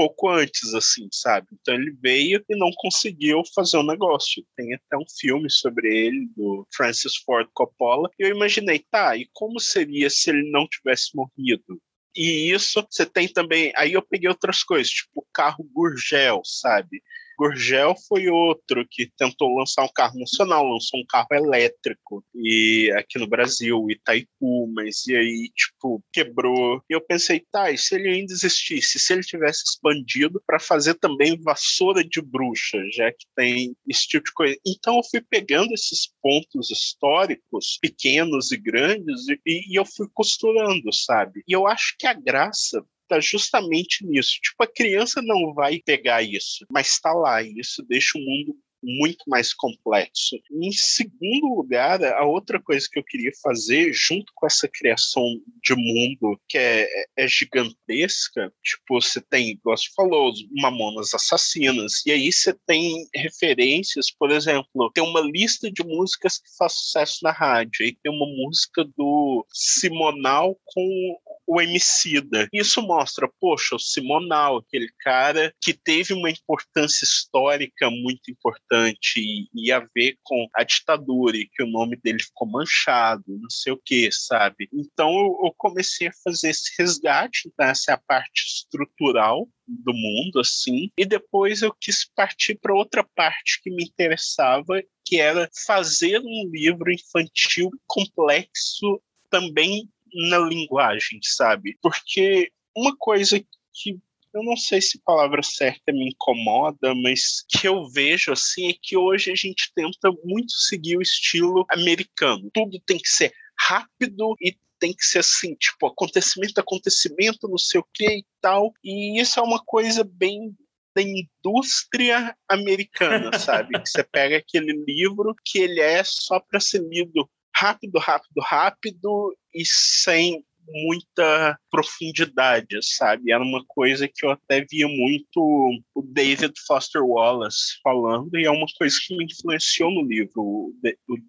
[0.00, 1.46] pouco antes, assim, sabe?
[1.52, 4.42] Então ele veio e não conseguiu fazer o um negócio.
[4.56, 8.08] Tem até um filme sobre ele, do Francis Ford Coppola.
[8.18, 11.78] E eu imaginei, tá, e como seria se ele não tivesse morrido?
[12.16, 13.74] E isso você tem também.
[13.76, 17.02] Aí eu peguei outras coisas, tipo o carro Gurgel, sabe?
[17.40, 23.18] Gurgel foi outro que tentou lançar um carro nacional, lançou um carro elétrico e aqui
[23.18, 26.82] no Brasil, Itaipu, mas e aí, tipo, quebrou.
[26.90, 30.96] E eu pensei, tá, e se ele ainda existisse, se ele tivesse expandido para fazer
[30.96, 34.56] também vassoura de bruxa, já que tem esse tipo de coisa.
[34.66, 40.92] Então eu fui pegando esses pontos históricos, pequenos e grandes, e, e eu fui costurando,
[40.92, 41.42] sabe?
[41.48, 44.38] E eu acho que a graça tá justamente nisso.
[44.42, 48.56] Tipo, a criança não vai pegar isso, mas está lá, e isso deixa o mundo
[48.82, 50.36] muito mais complexo.
[50.50, 55.22] Em segundo lugar, a outra coisa que eu queria fazer, junto com essa criação
[55.62, 62.12] de mundo que é, é gigantesca, tipo, você tem, igual você falou, Mamonas Assassinas, e
[62.12, 67.32] aí você tem referências, por exemplo, tem uma lista de músicas que faz sucesso na
[67.32, 71.18] rádio, aí tem uma música do Simonal com
[71.50, 72.48] o Emicida.
[72.52, 79.48] Isso mostra, poxa, o Simonal, aquele cara que teve uma importância histórica muito importante e,
[79.52, 83.72] e a ver com a ditadura e que o nome dele ficou manchado, não sei
[83.72, 84.68] o que, sabe?
[84.72, 89.92] Então eu, eu comecei a fazer esse resgate, então essa é a parte estrutural do
[89.92, 95.50] mundo, assim, e depois eu quis partir para outra parte que me interessava, que era
[95.66, 99.88] fazer um livro infantil complexo também
[100.30, 101.78] na linguagem, sabe?
[101.82, 103.98] Porque uma coisa que
[104.32, 108.96] eu não sei se palavra certa me incomoda, mas que eu vejo assim é que
[108.96, 112.48] hoje a gente tenta muito seguir o estilo americano.
[112.54, 117.80] Tudo tem que ser rápido e tem que ser assim, tipo, acontecimento, acontecimento, não sei
[117.80, 118.72] o que e tal.
[118.82, 120.54] E isso é uma coisa bem
[120.94, 123.80] da indústria americana, sabe?
[123.80, 129.36] que você pega aquele livro que ele é só para ser lido rápido, rápido, rápido
[129.54, 133.32] e sem muita profundidade, sabe?
[133.32, 138.50] Era uma coisa que eu até via muito o David Foster Wallace falando, e é
[138.50, 140.40] uma coisa que me influenciou no livro.
[140.42, 140.74] O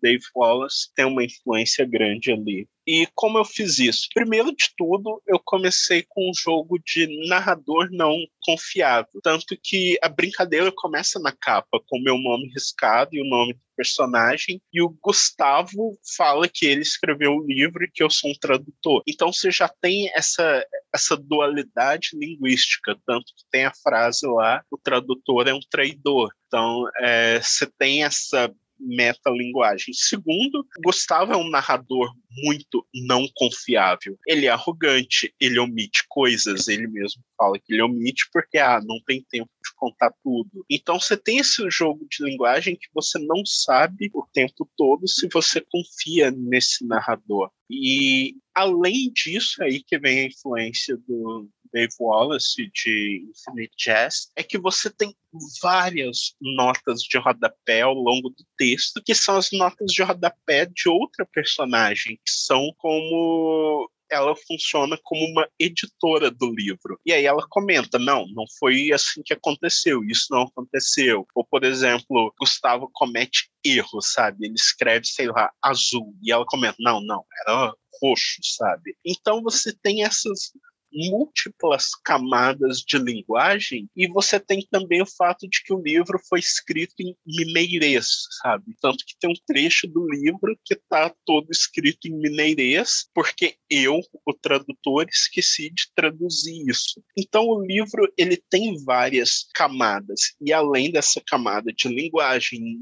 [0.02, 2.68] Dave Wallace tem uma influência grande ali.
[2.86, 4.08] E como eu fiz isso?
[4.14, 9.22] Primeiro de tudo, eu comecei com um jogo de narrador não confiável.
[9.24, 13.54] Tanto que a brincadeira começa na capa, com o meu nome riscado e o nome
[13.54, 18.32] do personagem, e o Gustavo fala que ele escreveu o livro e que eu sou
[18.32, 19.02] um tradutor.
[19.08, 24.78] Então você já tem essa, essa dualidade linguística, tanto que tem a frase lá, o
[24.78, 26.32] tradutor é um traidor.
[26.48, 29.94] Então, é, você tem essa metalinguagem.
[29.94, 32.14] Segundo, Gustavo é um narrador
[32.44, 34.18] muito não confiável.
[34.28, 39.00] Ele é arrogante, ele omite coisas, ele mesmo fala que ele omite porque ah, não
[39.06, 40.66] tem tempo de contar tudo.
[40.70, 45.28] Então você tem esse jogo de linguagem que você não sabe o tempo todo se
[45.28, 47.50] você confia nesse narrador.
[47.70, 54.44] E além disso aí que vem a influência do Dave Wallace de Infinite Jazz é
[54.44, 55.16] que você tem
[55.62, 60.90] várias notas de rodapé ao longo do texto, que são as notas de rodapé de
[60.90, 67.00] outra personagem, que são como ela funciona como uma editora do livro.
[67.06, 71.26] E aí ela comenta: não, não foi assim que aconteceu, isso não aconteceu.
[71.34, 74.46] Ou, por exemplo, Gustavo comete erro, sabe?
[74.46, 78.96] Ele escreve, sei lá, azul, e ela comenta: não, não, era roxo, sabe?
[79.06, 80.52] Então você tem essas
[80.92, 86.40] múltiplas camadas de linguagem e você tem também o fato de que o livro foi
[86.40, 88.08] escrito em mineirês,
[88.42, 88.76] sabe?
[88.82, 94.00] Tanto que tem um trecho do livro que está todo escrito em mineirês, porque eu,
[94.26, 97.02] o tradutor, esqueci de traduzir isso.
[97.18, 102.80] Então o livro ele tem várias camadas e além dessa camada de linguagem,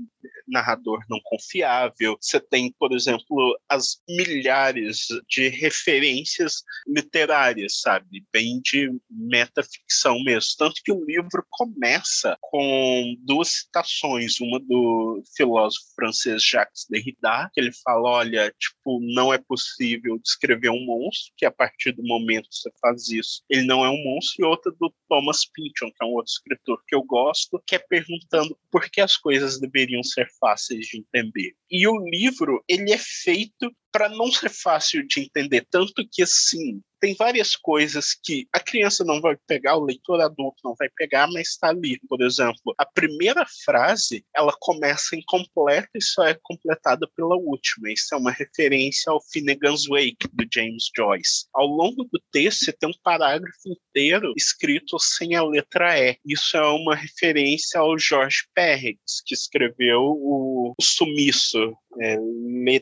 [0.50, 8.26] narrador não confiável, você tem, por exemplo, as milhares de referências literárias, sabe?
[8.32, 10.52] Bem de metaficção mesmo.
[10.58, 17.60] Tanto que o livro começa com duas citações, uma do filósofo francês Jacques Derrida, que
[17.60, 22.50] ele fala, olha, tipo, não é possível descrever um monstro, que a partir do momento
[22.50, 26.04] que você faz isso, ele não é um monstro, e outra do Thomas Pynchon, que
[26.04, 30.04] é um outro escritor que eu gosto, que é perguntando por que as coisas deveriam
[30.04, 31.54] ser fáceis de entender.
[31.70, 36.82] E o livro, ele é feito para não ser fácil de entender, tanto que assim,
[37.00, 41.28] tem várias coisas que a criança não vai pegar, o leitor adulto não vai pegar,
[41.32, 42.00] mas está ali.
[42.08, 47.92] Por exemplo, a primeira frase, ela começa incompleta e só é completada pela última.
[47.92, 51.46] Isso é uma referência ao Finnegan's Wake, do James Joyce.
[51.54, 56.18] Ao longo do texto, você tem um parágrafo inteiro escrito sem a letra E.
[56.26, 62.80] Isso é uma referência ao George Perrix, que escreveu o, o Sumiço, é, Me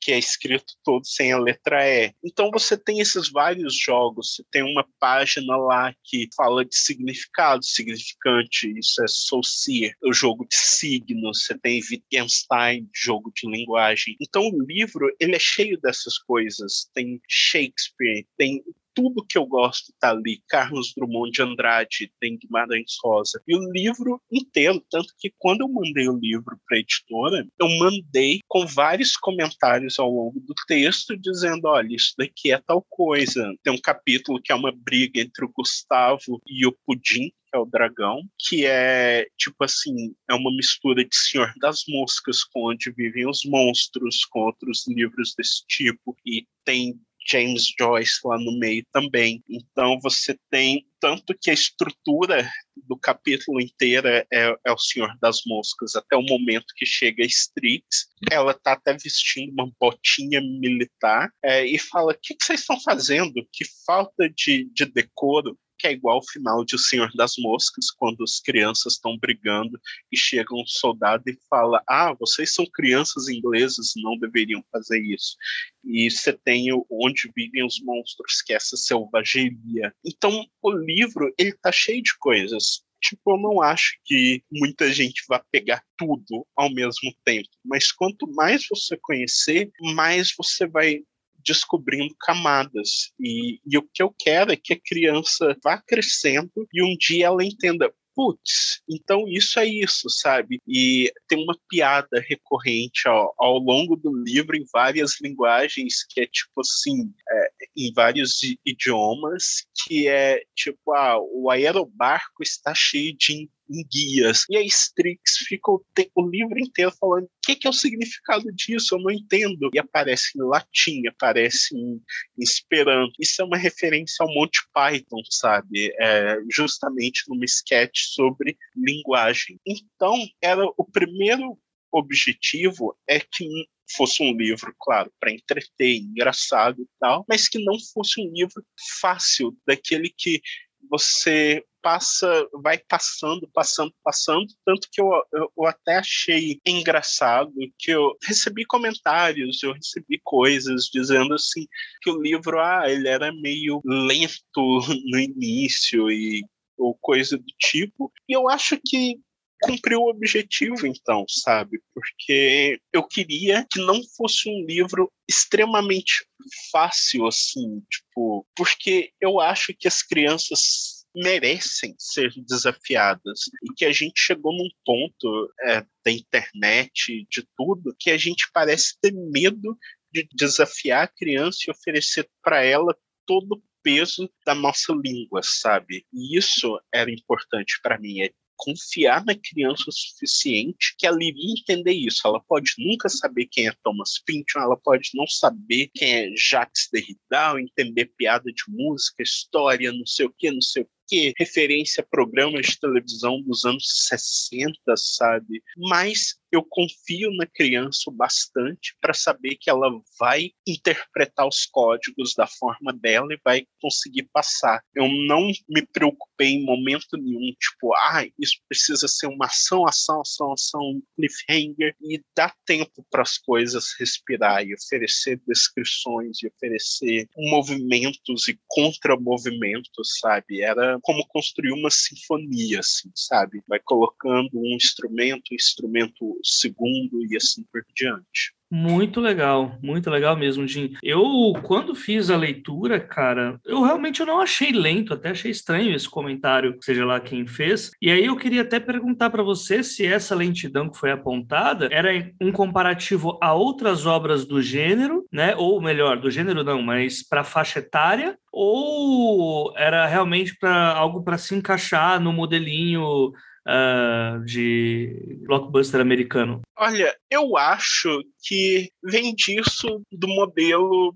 [0.00, 2.12] que é escrito todo sem a letra E.
[2.24, 7.64] Então você tem esses vários jogos, você tem uma página lá que fala de significado,
[7.64, 14.16] significante, isso é Saussure, o jogo de signos, você tem Wittgenstein, jogo de linguagem.
[14.20, 18.62] Então o livro, ele é cheio dessas coisas, tem Shakespeare, tem
[18.98, 20.42] tudo que eu gosto está ali.
[20.48, 23.40] Carlos Drummond de Andrade, tem Guimarães Rosa.
[23.46, 27.68] E o livro inteiro, tanto que quando eu mandei o livro para a editora, eu
[27.78, 33.54] mandei com vários comentários ao longo do texto, dizendo: olha, isso daqui é tal coisa.
[33.62, 37.58] Tem um capítulo que é uma briga entre o Gustavo e o Pudim, que é
[37.58, 42.90] o dragão, que é tipo assim, é uma mistura de Senhor das Moscas com onde
[42.90, 48.84] vivem os monstros, com outros livros desse tipo, e tem James Joyce lá no meio
[48.92, 49.42] também.
[49.48, 55.40] Então você tem tanto que a estrutura do capítulo inteiro é, é, o Senhor das
[55.46, 61.30] Moscas, até o momento que chega a Strix, ela tá até vestindo uma botinha militar
[61.42, 63.46] é, e fala: o que, que vocês estão fazendo?
[63.52, 67.90] Que falta de, de decoro que é igual ao final de O Senhor das Moscas,
[67.90, 73.28] quando as crianças estão brigando e chega um soldado e fala: Ah, vocês são crianças
[73.28, 75.36] inglesas, não deveriam fazer isso.
[75.84, 79.94] E você tem Onde Vivem os Monstros, que é essa selvageria.
[80.04, 85.22] Então, o livro, ele tá cheio de coisas tipo, eu não acho que muita gente
[85.28, 87.48] vai pegar tudo ao mesmo tempo.
[87.64, 91.02] Mas quanto mais você conhecer, mais você vai
[91.48, 93.10] descobrindo camadas.
[93.18, 97.26] E, e o que eu quero é que a criança vá crescendo e um dia
[97.26, 100.60] ela entenda, putz, então isso é isso, sabe?
[100.66, 106.26] E tem uma piada recorrente ao, ao longo do livro em várias linguagens, que é
[106.26, 113.48] tipo assim, é, em vários idiomas, que é tipo, ah, o aerobarco está cheio de
[113.70, 114.44] em guias.
[114.48, 118.44] E a Strix fica o, o livro inteiro falando o que, que, é o significado
[118.52, 119.70] disso, eu não entendo.
[119.72, 123.12] E aparece em latim, aparece em, em esperanto.
[123.18, 125.92] Isso é uma referência ao Monty Python, sabe?
[126.00, 129.58] É, justamente numa sketch sobre linguagem.
[129.66, 131.58] Então, era o primeiro
[131.90, 137.74] objetivo é que fosse um livro, claro, para entreter, engraçado e tal, mas que não
[137.94, 138.62] fosse um livro
[139.00, 140.42] fácil, daquele que
[140.90, 147.90] você passa, vai passando, passando, passando, tanto que eu, eu, eu, até achei engraçado que
[147.90, 151.66] eu recebi comentários, eu recebi coisas dizendo assim
[152.02, 156.44] que o livro, ah, ele era meio lento no início e
[156.76, 158.12] ou coisa do tipo.
[158.28, 159.18] E eu acho que
[159.62, 161.80] cumpriu o objetivo, então, sabe?
[161.94, 166.24] Porque eu queria que não fosse um livro extremamente
[166.70, 173.92] fácil, assim, tipo, porque eu acho que as crianças merecem ser desafiadas e que a
[173.92, 179.76] gente chegou num ponto é, da internet, de tudo, que a gente parece ter medo
[180.12, 186.06] de desafiar a criança e oferecer para ela todo o peso da nossa língua, sabe?
[186.12, 191.54] E isso era importante para mim, é confiar na criança o suficiente que ela iria
[191.58, 192.20] entender isso.
[192.26, 196.88] Ela pode nunca saber quem é Thomas Pynchon, ela pode não saber quem é Jacques
[196.92, 201.32] Derrida, ou entender piada de música, história, não sei o que, não sei o que,
[201.38, 205.62] referência a programas de televisão dos anos 60, sabe?
[205.76, 212.46] Mas eu confio na criança bastante para saber que ela vai interpretar os códigos da
[212.46, 214.82] forma dela e vai conseguir passar.
[214.94, 220.20] Eu não me preocupei em momento nenhum, tipo, ah, isso precisa ser uma ação, ação,
[220.20, 227.28] ação, ação, cliffhanger, e dar tempo para as coisas respirar e oferecer descrições e oferecer
[227.36, 230.62] movimentos e contra-movimentos, sabe?
[230.62, 233.62] Era como construir uma sinfonia, assim, sabe?
[233.68, 238.58] Vai colocando um instrumento, um instrumento segundo e assim por diante.
[238.70, 240.92] Muito legal, muito legal mesmo, Jim.
[241.02, 245.94] Eu, quando fiz a leitura, cara, eu realmente eu não achei lento, até achei estranho
[245.94, 247.90] esse comentário, seja lá quem fez.
[248.00, 252.10] E aí eu queria até perguntar para você se essa lentidão que foi apontada era
[252.38, 255.56] um comparativo a outras obras do gênero, né?
[255.56, 261.38] Ou melhor, do gênero não, mas para faixa etária, ou era realmente para algo para
[261.38, 263.32] se encaixar no modelinho
[263.68, 266.62] uh, de blockbuster americano?
[266.76, 271.14] Olha, eu acho que vem disso do modelo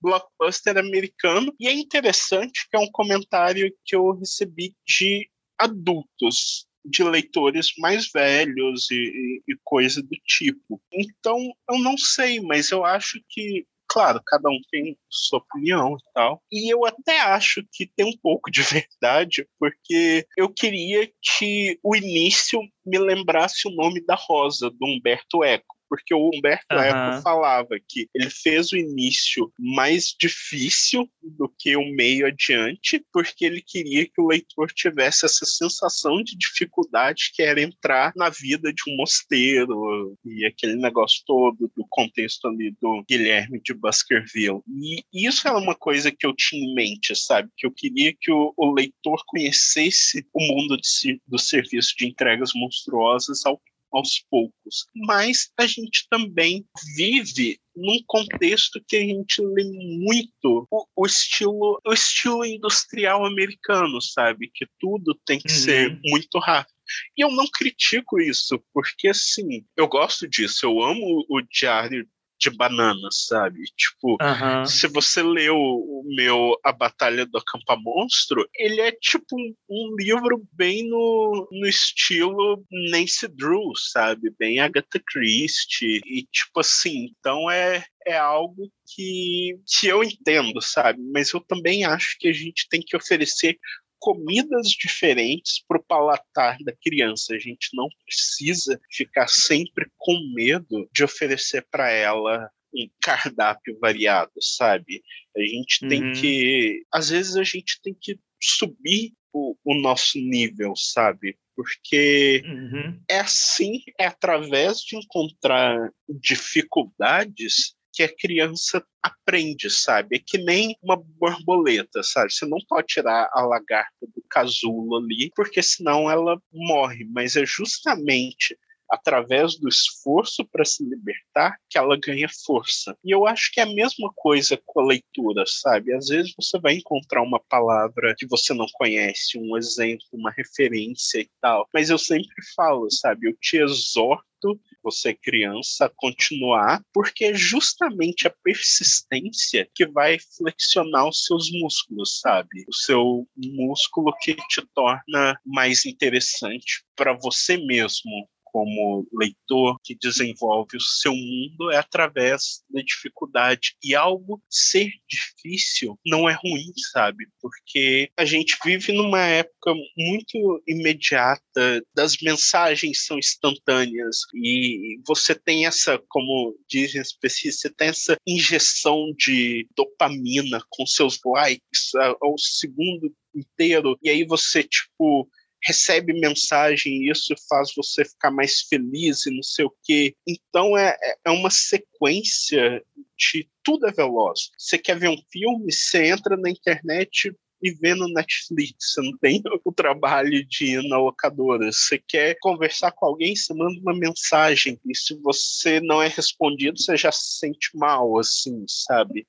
[0.00, 1.54] blockbuster americano.
[1.60, 8.10] E é interessante que é um comentário que eu recebi de adultos, de leitores mais
[8.10, 10.80] velhos e, e, coisa do tipo.
[10.90, 11.36] Então,
[11.70, 16.40] eu não sei, mas eu acho que claro, cada um tem sua opinião e tal.
[16.50, 21.96] E eu até acho que tem um pouco de verdade, porque eu queria que o
[21.96, 26.80] início me lembrasse o nome da Rosa, do Humberto Eco porque o Humberto uhum.
[26.80, 33.44] Eco falava que ele fez o início mais difícil do que o meio adiante, porque
[33.44, 38.72] ele queria que o leitor tivesse essa sensação de dificuldade que era entrar na vida
[38.72, 44.60] de um mosteiro e aquele negócio todo do contexto ali do Guilherme de Baskerville.
[44.68, 47.50] E isso era uma coisa que eu tinha em mente, sabe?
[47.56, 52.52] Que eu queria que o, o leitor conhecesse o mundo de, do serviço de entregas
[52.54, 53.60] monstruosas ao
[53.92, 54.86] aos poucos.
[54.94, 56.64] Mas a gente também
[56.96, 64.00] vive num contexto que a gente lê muito o, o, estilo o estilo industrial americano,
[64.00, 64.50] sabe?
[64.54, 65.58] Que tudo tem que uhum.
[65.58, 66.74] ser muito rápido.
[67.16, 72.06] E eu não critico isso, porque assim, eu gosto disso, eu amo o diário
[72.40, 73.62] de bananas, sabe?
[73.76, 74.64] Tipo, uhum.
[74.64, 79.96] se você leu o meu A Batalha do Acampa Monstro, ele é tipo um, um,
[79.98, 84.32] livro bem no, no estilo Nancy Drew, sabe?
[84.38, 86.00] Bem Agatha Christie.
[86.06, 91.00] E tipo assim, então é, é algo que, que eu entendo, sabe?
[91.12, 93.58] Mas eu também acho que a gente tem que oferecer
[94.00, 97.34] comidas diferentes para o palatar da criança.
[97.34, 104.32] A gente não precisa ficar sempre com medo de oferecer para ela um cardápio variado,
[104.40, 105.02] sabe?
[105.36, 106.12] A gente tem uhum.
[106.12, 106.82] que.
[106.92, 111.36] Às vezes a gente tem que subir o, o nosso nível, sabe?
[111.54, 113.00] Porque uhum.
[113.08, 120.16] é assim, é através de encontrar dificuldades que a criança aprende, sabe?
[120.16, 122.32] É que nem uma borboleta, sabe?
[122.32, 127.04] Você não pode tirar a lagarta do casulo ali, porque senão ela morre.
[127.04, 128.56] Mas é justamente
[128.90, 132.96] através do esforço para se libertar que ela ganha força.
[133.04, 135.94] E eu acho que é a mesma coisa com a leitura, sabe?
[135.94, 141.20] Às vezes você vai encontrar uma palavra que você não conhece, um exemplo, uma referência
[141.20, 143.28] e tal, mas eu sempre falo, sabe?
[143.28, 151.24] Eu te exorto você criança continuar, porque é justamente a persistência que vai flexionar os
[151.24, 152.64] seus músculos, sabe?
[152.68, 160.76] O seu músculo que te torna mais interessante para você mesmo, como leitor que desenvolve
[160.76, 163.76] o seu mundo é através da dificuldade.
[163.82, 167.26] E algo ser difícil não é ruim, sabe?
[167.40, 175.66] Porque a gente vive numa época muito imediata, das mensagens são instantâneas e você tem
[175.66, 183.12] essa, como dizem específicos, você tem essa injeção de dopamina com seus likes ao segundo
[183.34, 185.28] inteiro e aí você tipo
[185.62, 190.14] recebe mensagem e isso faz você ficar mais feliz e não sei o quê.
[190.26, 192.82] Então é, é, é uma sequência
[193.16, 194.50] de tudo é veloz.
[194.58, 199.16] Você quer ver um filme, você entra na internet e vê no Netflix, você não
[199.18, 201.70] tem o trabalho de ir na locadora.
[201.70, 206.80] Você quer conversar com alguém, você manda uma mensagem, e se você não é respondido,
[206.80, 209.26] você já se sente mal, assim, sabe?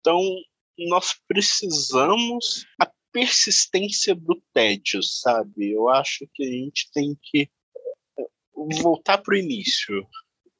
[0.00, 0.20] Então,
[0.78, 2.66] nós precisamos
[3.12, 5.72] persistência do tédio, sabe?
[5.72, 7.50] Eu acho que a gente tem que
[8.18, 8.26] eh,
[8.82, 10.06] voltar para o início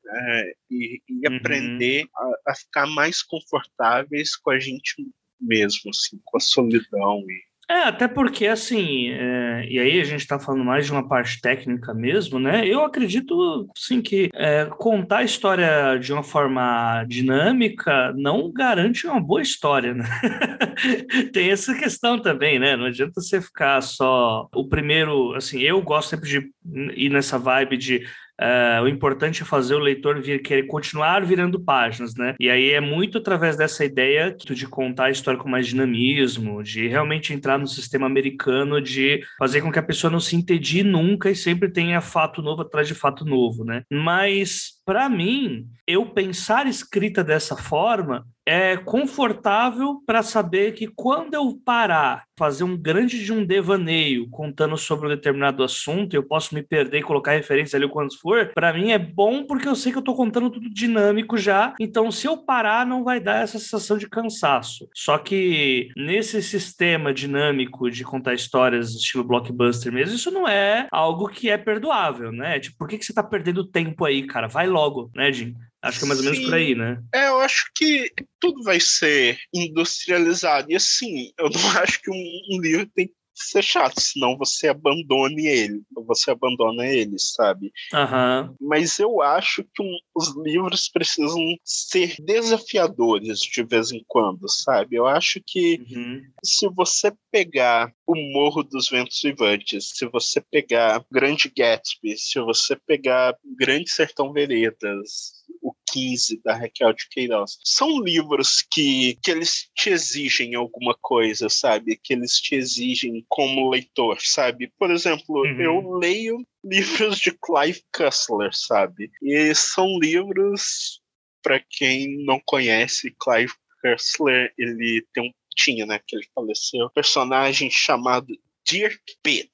[0.04, 0.52] né?
[0.70, 1.36] e, e uhum.
[1.36, 4.94] aprender a, a, ficar mais confortáveis com a gente
[5.40, 10.22] mesmo, assim, com a solidão e é, até porque, assim, é, e aí a gente
[10.22, 12.66] está falando mais de uma parte técnica mesmo, né?
[12.66, 19.20] Eu acredito, sim, que é, contar a história de uma forma dinâmica não garante uma
[19.20, 20.04] boa história, né?
[21.32, 22.76] Tem essa questão também, né?
[22.76, 26.50] Não adianta você ficar só o primeiro, assim, eu gosto sempre de
[26.96, 28.04] ir nessa vibe de
[28.40, 32.34] Uh, o importante é fazer o leitor vir, querer continuar virando páginas, né?
[32.40, 36.88] E aí é muito através dessa ideia de contar a história com mais dinamismo, de
[36.88, 41.30] realmente entrar no sistema americano, de fazer com que a pessoa não se entedie nunca
[41.30, 43.82] e sempre tenha fato novo atrás de fato novo, né?
[43.92, 51.56] Mas para mim, eu pensar escrita dessa forma é confortável para saber que quando eu
[51.64, 56.62] parar, fazer um grande de um devaneio contando sobre um determinado assunto, eu posso me
[56.62, 59.98] perder e colocar referência ali quando for, para mim é bom porque eu sei que
[59.98, 63.96] eu estou contando tudo dinâmico já, então se eu parar não vai dar essa sensação
[63.96, 64.88] de cansaço.
[64.94, 71.28] Só que nesse sistema dinâmico de contar histórias estilo blockbuster mesmo, isso não é algo
[71.28, 72.58] que é perdoável, né?
[72.58, 74.48] Tipo, por que, que você está perdendo tempo aí, cara?
[74.48, 74.79] Vai logo,
[75.14, 75.54] né, Jim?
[75.82, 77.02] Acho que é mais ou menos por aí, né?
[77.14, 80.70] É, eu acho que tudo vai ser industrializado.
[80.70, 84.68] E assim, eu não acho que um, um livro tem que ser chato, senão você
[84.68, 87.72] abandone ele, você abandona ele, sabe?
[87.92, 88.54] Uhum.
[88.60, 94.96] Mas eu acho que um, os livros precisam ser desafiadores de vez em quando, sabe?
[94.96, 96.22] Eu acho que uhum.
[96.44, 102.76] se você pegar o Morro dos Ventos Vivantes, se você pegar Grande Gatsby, se você
[102.76, 107.58] pegar Grande Sertão Veredas, o 15 da Raquel de Queiroz.
[107.64, 111.98] São livros que, que eles te exigem alguma coisa, sabe?
[112.02, 114.72] Que eles te exigem como leitor, sabe?
[114.78, 115.60] Por exemplo, Uhum.
[115.60, 119.10] eu leio livros de Clive Cussler, sabe?
[119.22, 121.00] E são livros,
[121.42, 126.90] para quem não conhece, Clive Cussler, ele tem um tinha, né, que ele faleceu, um
[126.90, 128.28] personagem chamado
[128.68, 129.50] Dirk Pitt.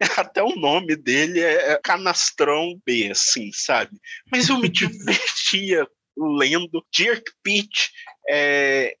[0.18, 3.92] Até o nome dele é Canastrão B, assim, sabe?
[4.30, 5.86] Mas eu me divertia
[6.16, 7.90] lendo Dirk Pitt
[8.28, 8.94] é,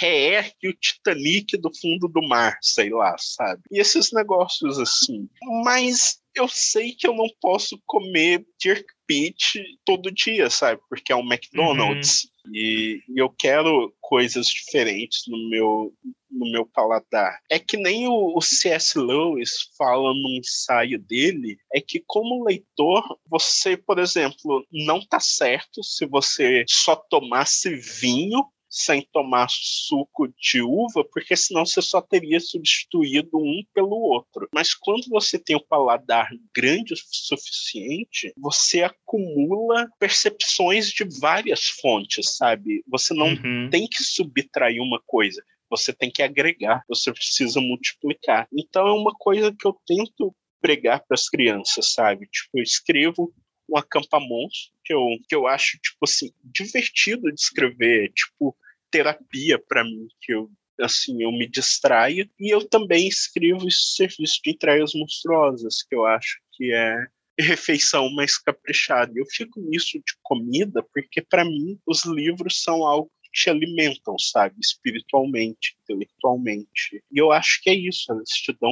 [0.00, 3.62] reergue o Titanic do fundo do mar, sei lá, sabe?
[3.70, 5.28] E esses negócios assim.
[5.64, 10.80] Mas eu sei que eu não posso comer Dirk Pitt todo dia, sabe?
[10.88, 12.24] Porque é um McDonald's.
[12.24, 12.30] Uhum.
[12.52, 15.92] E, eu quero coisas diferentes no meu,
[16.30, 17.38] no meu paladar.
[17.50, 18.98] É que nem o, o C.S.
[18.98, 25.82] Lewis fala num ensaio dele, é que como leitor, você, por exemplo, não tá certo
[25.82, 32.38] se você só tomasse vinho sem tomar suco de uva, porque senão você só teria
[32.40, 34.48] substituído um pelo outro.
[34.52, 41.68] Mas quando você tem o um paladar grande o suficiente, você acumula percepções de várias
[41.80, 42.82] fontes, sabe?
[42.88, 43.68] Você não uhum.
[43.70, 45.42] tem que subtrair uma coisa.
[45.70, 48.48] Você tem que agregar, você precisa multiplicar.
[48.52, 52.26] Então é uma coisa que eu tento pregar para as crianças, sabe?
[52.26, 53.32] Tipo, eu escrevo
[53.68, 58.56] um acampamento que eu, que eu acho, tipo assim, divertido de escrever, tipo,
[58.90, 60.50] terapia para mim, que eu,
[60.80, 62.28] assim, eu me distraio.
[62.38, 67.06] E eu também escrevo esse serviço de entregas monstruosas, que eu acho que é
[67.38, 69.12] refeição mais caprichada.
[69.14, 74.18] Eu fico nisso de comida porque, para mim, os livros são algo que te alimentam,
[74.18, 74.56] sabe?
[74.60, 77.02] Espiritualmente, intelectualmente.
[77.12, 78.70] E eu acho que é isso, eles te dão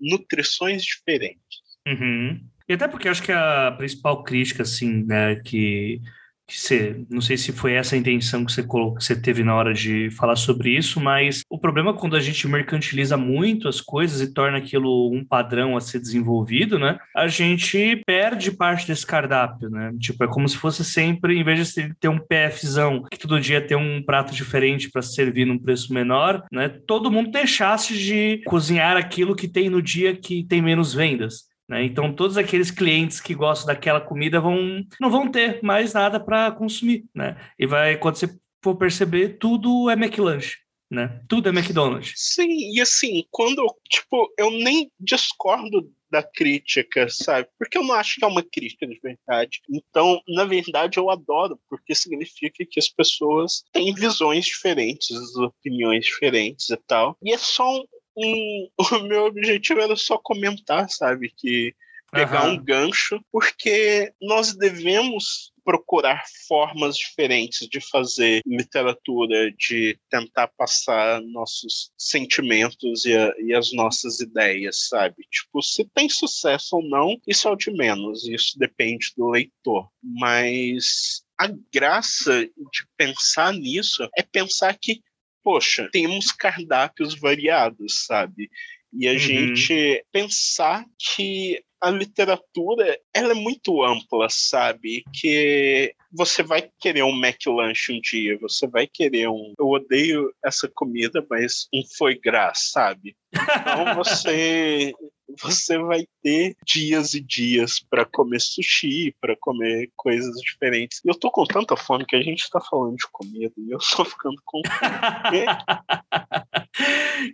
[0.00, 1.58] nutrições diferentes.
[1.86, 2.40] Uhum.
[2.68, 6.02] E até porque acho que a principal crítica, assim, né, que,
[6.46, 9.42] que você, não sei se foi essa a intenção que você, colocou, que você teve
[9.42, 13.68] na hora de falar sobre isso, mas o problema é quando a gente mercantiliza muito
[13.68, 18.86] as coisas e torna aquilo um padrão a ser desenvolvido, né, a gente perde parte
[18.86, 23.02] desse cardápio, né, tipo, é como se fosse sempre, em vez de ter um PFzão,
[23.10, 27.30] que todo dia tem um prato diferente para servir num preço menor, né, todo mundo
[27.30, 31.47] deixasse de cozinhar aquilo que tem no dia que tem menos vendas.
[31.68, 31.84] Né?
[31.84, 36.50] Então, todos aqueles clientes que gostam daquela comida vão, não vão ter mais nada para
[36.50, 37.04] consumir.
[37.14, 37.36] Né?
[37.58, 40.58] E vai, quando você for perceber, tudo é McLanche.
[40.90, 41.20] Né?
[41.28, 42.14] Tudo é McDonald's.
[42.16, 47.46] Sim, e assim, quando tipo, eu nem discordo da crítica, sabe?
[47.58, 49.60] Porque eu não acho que é uma crítica de verdade.
[49.68, 56.70] Então, na verdade, eu adoro, porque significa que as pessoas têm visões diferentes, opiniões diferentes
[56.70, 57.16] e tal.
[57.22, 57.84] E é só um,
[58.18, 61.32] um, o meu objetivo era só comentar, sabe?
[61.36, 61.74] Que
[62.10, 62.54] pegar uhum.
[62.54, 71.90] um gancho, porque nós devemos procurar formas diferentes de fazer literatura, de tentar passar nossos
[71.98, 75.16] sentimentos e, a, e, as nossas ideias, sabe?
[75.30, 79.90] Tipo, se tem sucesso ou não, isso é o de menos, isso depende do leitor.
[80.02, 85.02] Mas a graça de pensar nisso é pensar que
[85.48, 88.50] poxa, temos cardápios variados, sabe?
[88.92, 89.18] E a uhum.
[89.18, 95.04] gente pensar que a literatura ela é muito ampla, sabe?
[95.10, 99.54] Que você vai querer um McLanche um dia, você vai querer um.
[99.58, 103.16] Eu odeio essa comida, mas um foi gras, sabe?
[103.32, 104.92] Então você
[105.40, 111.00] você vai ter dias e dias para comer sushi, para comer coisas diferentes.
[111.04, 113.78] E eu tô com tanta fome que a gente tá falando de comida e eu
[113.78, 114.60] tô ficando com.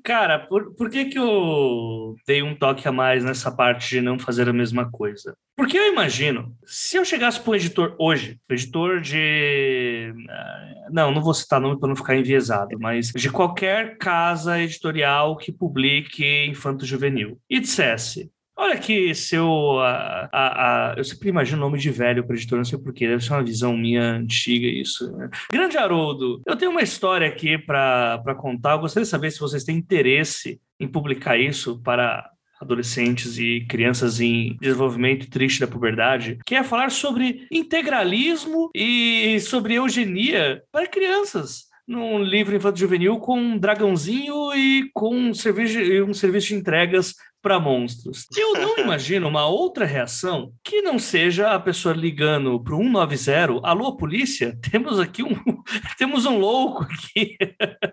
[0.02, 4.18] Cara, por, por que, que eu dei um toque a mais nessa parte de não
[4.18, 5.36] fazer a mesma coisa?
[5.56, 10.12] Porque eu imagino, se eu chegasse para o editor hoje, editor de.
[10.28, 15.36] Ah, não, não vou citar nome para não ficar enviesado, mas de qualquer casa editorial
[15.36, 19.80] que publique infanto juvenil, e dissesse: Olha que seu.
[19.80, 23.08] A, a, a, eu sempre imagino o nome de velho para editor, não sei porquê,
[23.08, 25.10] deve ser uma visão minha antiga isso.
[25.16, 25.28] Né?
[25.50, 28.72] Grande Haroldo, eu tenho uma história aqui para contar.
[28.72, 32.30] Eu gostaria de saber se vocês têm interesse em publicar isso para
[32.60, 39.74] adolescentes e crianças em desenvolvimento triste da puberdade, que é falar sobre integralismo e sobre
[39.74, 45.78] eugenia para crianças num livro infanto juvenil com um dragãozinho e com um serviço,
[46.08, 47.14] um serviço de entregas
[47.44, 48.26] para monstros.
[48.34, 53.60] Eu não imagino uma outra reação que não seja a pessoa ligando para o 190,
[53.62, 55.34] alô polícia, temos aqui um
[55.98, 57.36] temos um louco aqui.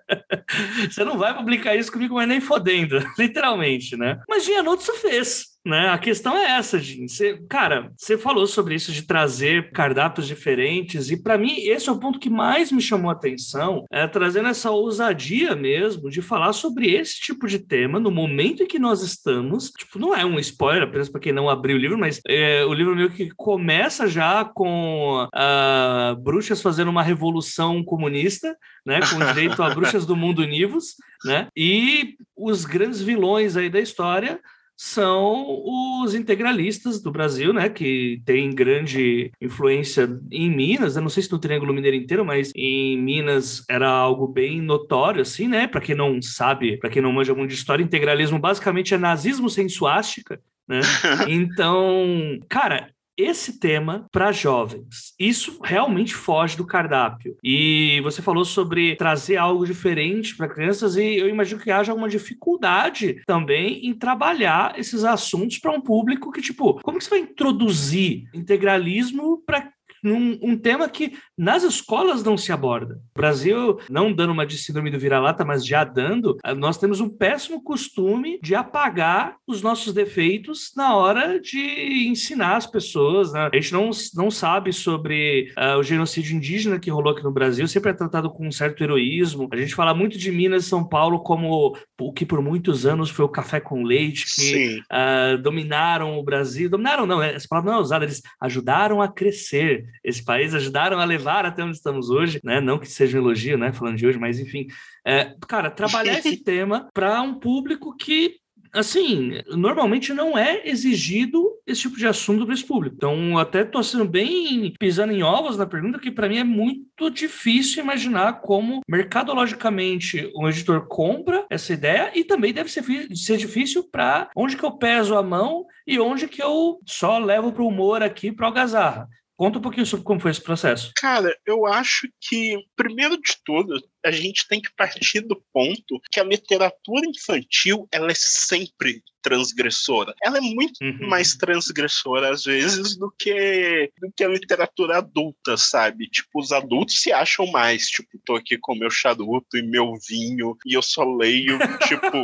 [0.89, 4.22] Você não vai publicar isso comigo, mas nem fodendo, literalmente, né?
[4.28, 5.51] Mas Gianotto fez.
[5.64, 5.89] Né?
[5.89, 7.07] A questão é essa, Jim.
[7.07, 11.91] Você, cara, você falou sobre isso de trazer cardápios diferentes, e para mim esse é
[11.91, 16.53] o ponto que mais me chamou a atenção, é trazendo essa ousadia mesmo de falar
[16.53, 19.70] sobre esse tipo de tema no momento em que nós estamos.
[19.70, 22.74] Tipo, não é um spoiler, apenas para quem não abriu o livro, mas é, o
[22.74, 28.99] livro meio que começa já com uh, bruxas fazendo uma revolução comunista, né?
[29.01, 31.47] Com direito a bruxas do mundo univos, né?
[31.55, 34.39] E os grandes vilões aí da história
[34.84, 35.62] são
[36.04, 40.96] os integralistas do Brasil, né, que tem grande influência em Minas.
[40.96, 45.22] Eu não sei se no Triângulo Mineiro inteiro, mas em Minas era algo bem notório,
[45.22, 45.68] assim, né?
[45.68, 49.52] Para quem não sabe, para quem não manja muito de história, integralismo basicamente é nazismo
[49.52, 50.80] sem suástica, né?
[51.30, 52.90] Então, cara,
[53.22, 55.13] esse tema para jovens.
[55.19, 57.38] Isso realmente foge do cardápio.
[57.43, 62.09] E você falou sobre trazer algo diferente para crianças, e eu imagino que haja uma
[62.09, 67.19] dificuldade também em trabalhar esses assuntos para um público que, tipo, como que você vai
[67.19, 69.72] introduzir integralismo para
[70.04, 72.99] num um tema que nas escolas não se aborda.
[73.16, 76.99] O Brasil, não dando uma de síndrome do vira-lata, mas já dando, eh, nós temos
[76.99, 83.34] um péssimo costume de apagar os nossos defeitos na hora de ensinar as pessoas.
[83.34, 83.49] Né?
[83.52, 87.68] A gente não, não sabe sobre uh, o genocídio indígena que rolou aqui no Brasil,
[87.68, 89.49] sempre é tratado com um certo heroísmo.
[89.52, 93.10] A gente fala muito de Minas e São Paulo como o que por muitos anos
[93.10, 96.70] foi o café com leite, que uh, dominaram o Brasil.
[96.70, 101.06] Dominaram, não, essa palavra não é usada, eles ajudaram a crescer esse país, ajudaram a
[101.06, 102.60] levar até onde estamos hoje, né?
[102.60, 103.72] Não que seja um elogio, né?
[103.72, 104.68] Falando de hoje, mas enfim.
[105.06, 108.42] É, cara, trabalhar esse tema para um público que
[108.74, 112.96] assim, normalmente não é exigido esse tipo de assunto para esse público.
[112.96, 117.10] Então, até estou sendo bem pisando em ovos na pergunta, que para mim é muito
[117.10, 122.84] difícil imaginar como mercadologicamente um editor compra essa ideia e também deve ser,
[123.16, 127.52] ser difícil para onde que eu peso a mão e onde que eu só levo
[127.52, 129.10] para o humor aqui para algazarra.
[129.42, 130.92] Conta um pouquinho sobre como foi esse processo.
[130.96, 133.74] Cara, eu acho que, primeiro de tudo,
[134.06, 140.14] a gente tem que partir do ponto que a literatura infantil ela é sempre transgressora.
[140.24, 141.08] Ela é muito uhum.
[141.08, 146.08] mais transgressora às vezes do que do que a literatura adulta, sabe?
[146.08, 150.58] Tipo, os adultos se acham mais, tipo, tô aqui com meu charuto e meu vinho
[150.66, 152.24] e eu só leio, tipo,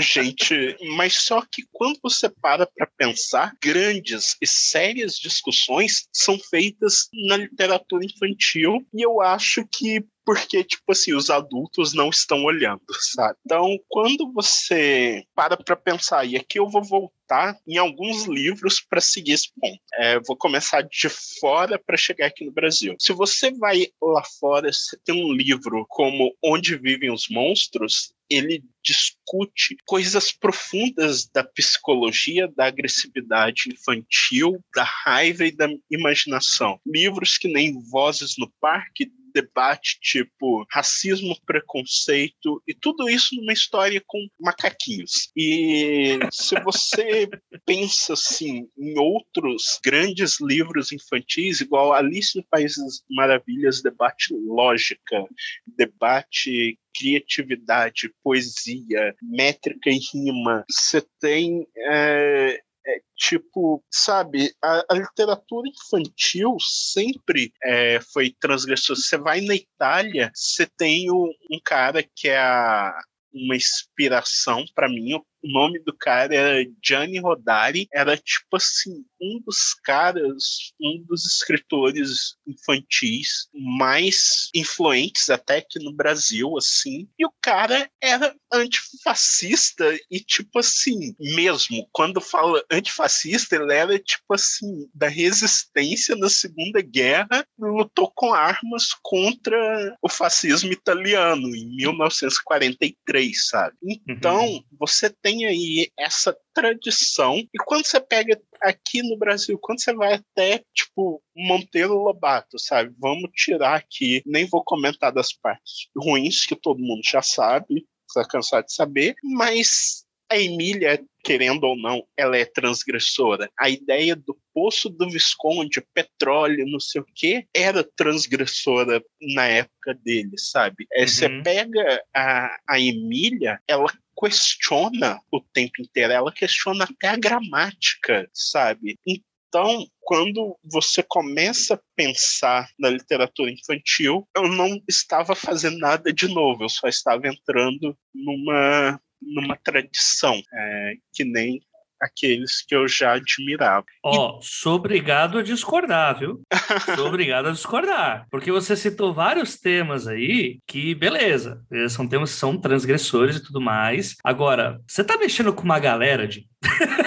[0.00, 7.08] gente, mas só que quando você para para pensar, grandes e sérias discussões são feitas
[7.28, 12.80] na literatura infantil e eu acho que porque, tipo assim, os adultos não estão olhando,
[13.12, 13.36] sabe?
[13.44, 19.00] Então, quando você para para pensar, e aqui eu vou voltar em alguns livros para
[19.00, 19.78] seguir esse ponto.
[19.94, 21.08] É, vou começar de
[21.40, 22.96] fora para chegar aqui no Brasil.
[22.98, 28.62] Se você vai lá fora, você tem um livro como Onde Vivem os Monstros, ele
[28.82, 36.80] discute coisas profundas da psicologia, da agressividade infantil, da raiva e da imaginação.
[36.86, 44.02] Livros que nem Vozes no Parque debate tipo racismo, preconceito e tudo isso numa história
[44.06, 45.30] com macaquinhos.
[45.36, 47.28] E se você
[47.66, 55.26] pensa assim em outros grandes livros infantis, igual Alice no País das Maravilhas, debate lógica,
[55.66, 60.64] debate criatividade, poesia, métrica e rima.
[60.70, 68.98] Você tem é, é, tipo, sabe, a, a, literatura infantil sempre é, foi transgressora.
[68.98, 71.30] Você vai na Itália, você tem um,
[71.64, 72.94] cara que é a,
[73.32, 79.40] uma inspiração para mim, o nome do cara era Gianni Rodari, era tipo assim, um
[79.44, 87.08] dos caras, um dos escritores infantis mais influentes até aqui no Brasil, assim.
[87.18, 94.32] E o cara era antifascista e tipo assim, mesmo quando fala antifascista, ele era tipo
[94.32, 103.48] assim, da resistência na Segunda Guerra, lutou com armas contra o fascismo italiano em 1943,
[103.48, 103.76] sabe?
[104.08, 104.64] Então, uhum.
[104.78, 107.36] você tem aí essa tradição.
[107.38, 112.94] E quando você pega aqui no Brasil, quando você vai até, tipo, Monteiro Lobato, sabe?
[112.98, 118.26] Vamos tirar aqui, nem vou comentar das partes ruins que todo mundo já sabe, está
[118.26, 123.50] cansado de saber, mas a Emília, querendo ou não, ela é transgressora.
[123.58, 129.02] A ideia do poço do Visconde, petróleo, não sei o quê, era transgressora
[129.34, 130.86] na época dele, sabe?
[130.92, 131.08] É, uhum.
[131.08, 133.86] Você pega a, a Emília, ela
[134.18, 138.98] questiona o tempo inteiro, ela questiona até a gramática, sabe?
[139.06, 146.26] Então, quando você começa a pensar na literatura infantil, eu não estava fazendo nada de
[146.28, 151.58] novo, eu só estava entrando numa numa tradição, é, que nem
[152.04, 153.84] aqueles que eu já admirava.
[154.04, 156.42] Ó, oh, sou obrigado a discordar, viu?
[156.96, 158.26] sou obrigado a discordar.
[158.30, 163.60] Porque você citou vários temas aí que, beleza, são temas que são transgressores e tudo
[163.60, 164.16] mais.
[164.22, 166.46] Agora, você tá mexendo com uma galera de.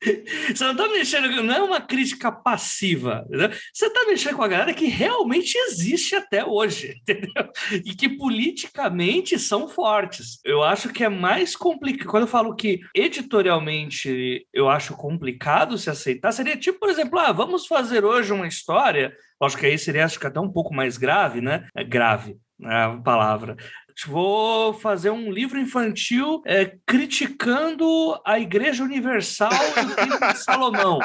[0.54, 3.26] Você não está mexendo, não é uma crítica passiva?
[3.72, 7.50] Você está mexendo com a galera que realmente existe até hoje, entendeu?
[7.84, 10.40] E que politicamente são fortes.
[10.44, 12.08] Eu acho que é mais complicado.
[12.08, 17.32] Quando eu falo que editorialmente eu acho complicado se aceitar, seria tipo, por exemplo, ah,
[17.32, 19.14] vamos fazer hoje uma história.
[19.42, 21.66] Acho que aí seria acho que até um pouco mais grave, né?
[21.74, 23.56] É grave, é a palavra
[24.06, 30.98] vou fazer um livro infantil é, criticando a Igreja Universal e Salomão.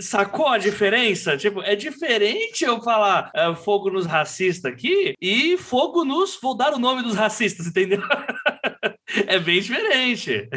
[0.00, 1.36] Sacou a diferença?
[1.36, 6.38] Tipo, é diferente eu falar é, fogo nos racistas aqui e fogo nos.
[6.40, 8.00] Vou dar o nome dos racistas, entendeu?
[9.26, 10.48] é bem diferente.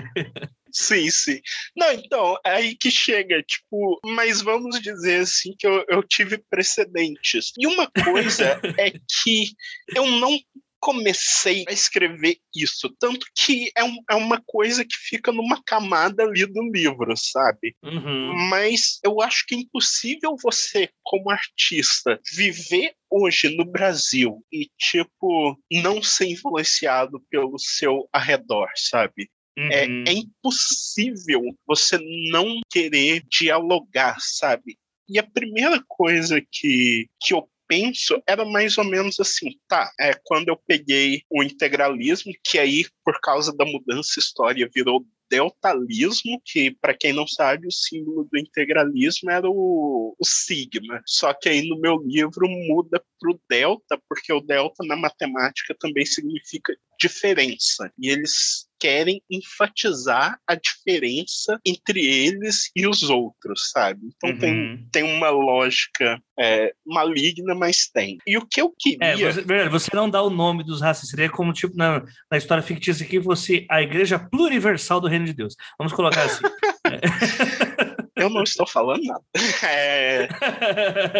[0.75, 1.39] Sim, sim.
[1.73, 6.37] Não, então, é aí que chega, tipo, mas vamos dizer assim que eu, eu tive
[6.49, 7.53] precedentes.
[7.57, 9.51] E uma coisa é que
[9.95, 10.37] eu não
[10.85, 12.95] comecei a escrever isso.
[12.99, 17.75] Tanto que é, um, é uma coisa que fica numa camada ali do livro, sabe?
[17.83, 18.35] Uhum.
[18.51, 25.59] Mas eu acho que é impossível você, como artista, viver hoje no Brasil e, tipo,
[25.71, 29.27] não ser influenciado pelo seu arredor, sabe?
[29.57, 30.03] É, uhum.
[30.05, 31.97] É, é impossível você
[32.29, 34.77] não querer dialogar, sabe?
[35.09, 39.91] E a primeira coisa que, que eu penso era mais ou menos assim, tá?
[39.99, 45.05] É quando eu peguei o integralismo, que aí, por causa da mudança história, virou
[45.35, 51.01] deltalismo, que, para quem não sabe, o símbolo do integralismo era o, o sigma.
[51.05, 55.75] Só que aí no meu livro muda para o delta, porque o delta na matemática
[55.77, 57.91] também significa diferença.
[57.99, 64.01] E eles querem enfatizar a diferença entre eles e os outros, sabe?
[64.15, 64.37] Então uhum.
[64.37, 68.17] tem, tem uma lógica é, maligna, mas tem.
[68.27, 69.07] E o que eu queria.
[69.07, 72.61] É, você, você, não dá o nome dos racistas, seria como tipo na, na história
[72.61, 75.55] fictícia que você a igreja pluriversal do reino de Deus.
[75.77, 76.43] Vamos colocar assim.
[78.15, 79.23] eu não estou falando nada.
[79.63, 80.27] É...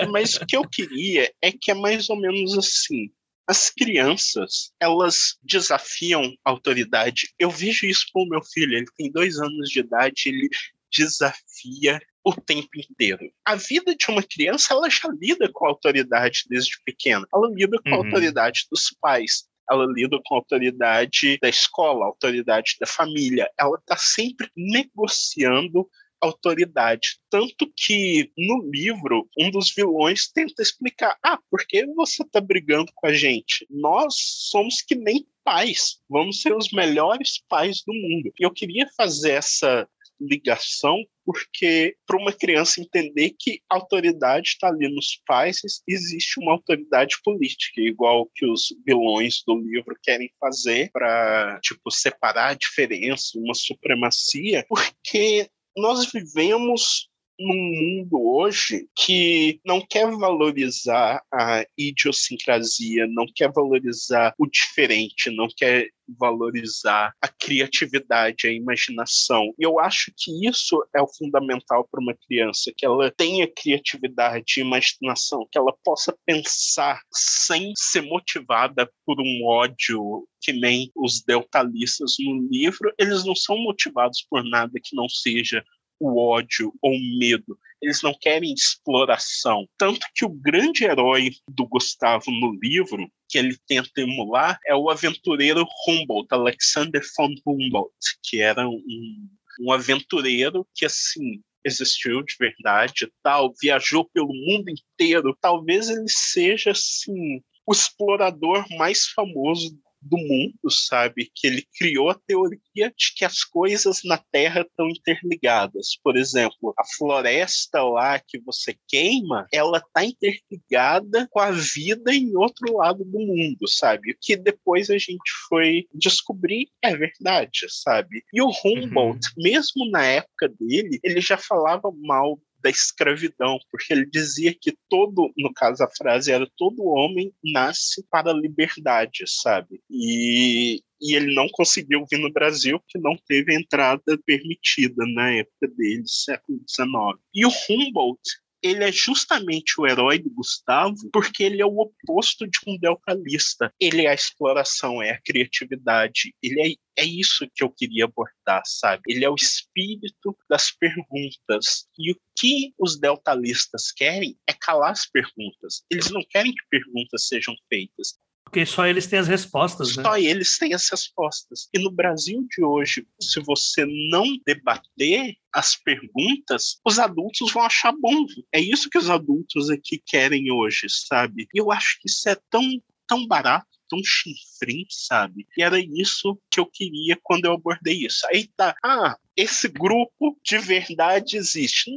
[0.07, 3.11] Mas o que eu queria é que é mais ou menos assim.
[3.47, 7.31] As crianças, elas desafiam a autoridade.
[7.37, 8.75] Eu vejo isso com o meu filho.
[8.75, 10.49] Ele tem dois anos de idade, ele
[10.91, 13.31] desafia o tempo inteiro.
[13.45, 17.27] A vida de uma criança, ela já lida com a autoridade desde pequena.
[17.31, 18.05] Ela lida com a uhum.
[18.05, 23.49] autoridade dos pais ela lida com a autoridade da escola, a autoridade da família.
[23.59, 25.89] Ela está sempre negociando
[26.21, 27.19] autoridade.
[27.29, 32.91] Tanto que no livro, um dos vilões tenta explicar: ah, por que você está brigando
[32.93, 33.65] com a gente?
[33.69, 38.31] Nós somos que nem pais, vamos ser os melhores pais do mundo.
[38.39, 39.87] E eu queria fazer essa
[40.19, 46.51] ligação porque para uma criança entender que a autoridade está ali nos pais, existe uma
[46.51, 53.39] autoridade política, igual que os vilões do livro querem fazer para tipo separar a diferença,
[53.39, 57.09] uma supremacia, porque nós vivemos
[57.39, 65.47] num mundo hoje que não quer valorizar a idiosincrasia, não quer valorizar o diferente, não
[65.55, 69.53] quer valorizar a criatividade, a imaginação.
[69.57, 74.55] E eu acho que isso é o fundamental para uma criança, que ela tenha criatividade
[74.57, 81.23] e imaginação, que ela possa pensar sem ser motivada por um ódio que nem os
[81.23, 85.65] deltalistas no livro, eles não são motivados por nada que não seja
[85.99, 87.57] o ódio ou o medo.
[87.81, 89.67] Eles não querem exploração.
[89.77, 94.89] Tanto que o grande herói do Gustavo no livro, que ele tenta emular, é o
[94.89, 99.29] aventureiro Humboldt, Alexander von Humboldt, que era um,
[99.61, 105.37] um aventureiro que, assim, existiu de verdade tal, viajou pelo mundo inteiro.
[105.41, 109.75] Talvez ele seja, assim, o explorador mais famoso
[110.05, 111.31] do mundo, sabe?
[111.33, 115.97] Que ele criou a teoria de que as coisas na Terra estão interligadas.
[116.03, 122.35] Por exemplo, a floresta lá que você queima, ela está interligada com a vida em
[122.35, 124.11] outro lado do mundo, sabe?
[124.11, 128.23] O que depois a gente foi descobrir é verdade, sabe?
[128.31, 129.43] E o Humboldt, uhum.
[129.43, 135.31] mesmo na época dele, ele já falava mal da escravidão, porque ele dizia que todo,
[135.37, 139.79] no caso a frase era todo homem nasce para a liberdade, sabe?
[139.87, 145.67] E, e ele não conseguiu vir no Brasil porque não teve entrada permitida na época
[145.77, 146.89] dele, século XIX.
[147.35, 148.21] E o Humboldt
[148.65, 153.71] ele é justamente o herói do Gustavo porque ele é o oposto de um deltalista.
[153.79, 158.63] Ele é a exploração, é a criatividade, ele é, é isso que eu queria abordar,
[158.65, 159.03] sabe?
[159.07, 161.85] Ele é o espírito das perguntas.
[161.99, 165.83] E o que os deltalistas querem é calar as perguntas.
[165.91, 168.17] Eles não querem que perguntas sejam feitas.
[168.45, 170.03] Porque só eles têm as respostas, né?
[170.03, 171.67] Só eles têm as respostas.
[171.73, 177.91] E no Brasil de hoje, se você não debater as perguntas, os adultos vão achar
[177.91, 178.25] bom.
[178.53, 181.47] É isso que os adultos aqui querem hoje, sabe?
[181.53, 182.61] E eu acho que isso é tão,
[183.07, 185.47] tão barato tão chifrinho, sabe?
[185.57, 188.25] E era isso que eu queria quando eu abordei isso.
[188.27, 191.91] Aí tá, ah, esse grupo de verdade existe.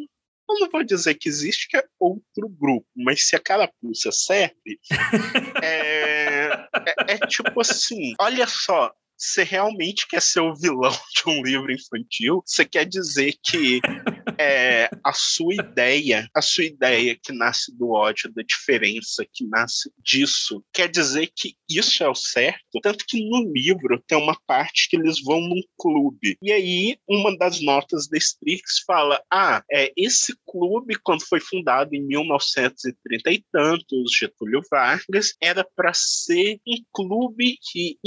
[0.50, 4.80] Eu não vou dizer que existe, que é outro grupo, mas se a carapuça serve,
[5.62, 6.27] é,
[6.74, 11.72] é, é tipo assim: olha só, você realmente quer ser o vilão de um livro
[11.72, 12.42] infantil?
[12.46, 13.80] Você quer dizer que
[14.38, 19.90] é, a sua ideia, a sua ideia que nasce do ódio, da diferença, que nasce
[19.98, 22.80] disso, quer dizer que isso é o certo?
[22.80, 26.38] Tanto que no livro tem uma parte que eles vão num clube.
[26.40, 31.94] E aí, uma das notas da Strix fala: ah, é, esse clube, quando foi fundado
[31.94, 37.98] em 1930 e tantos, Getúlio Vargas, era para ser um clube que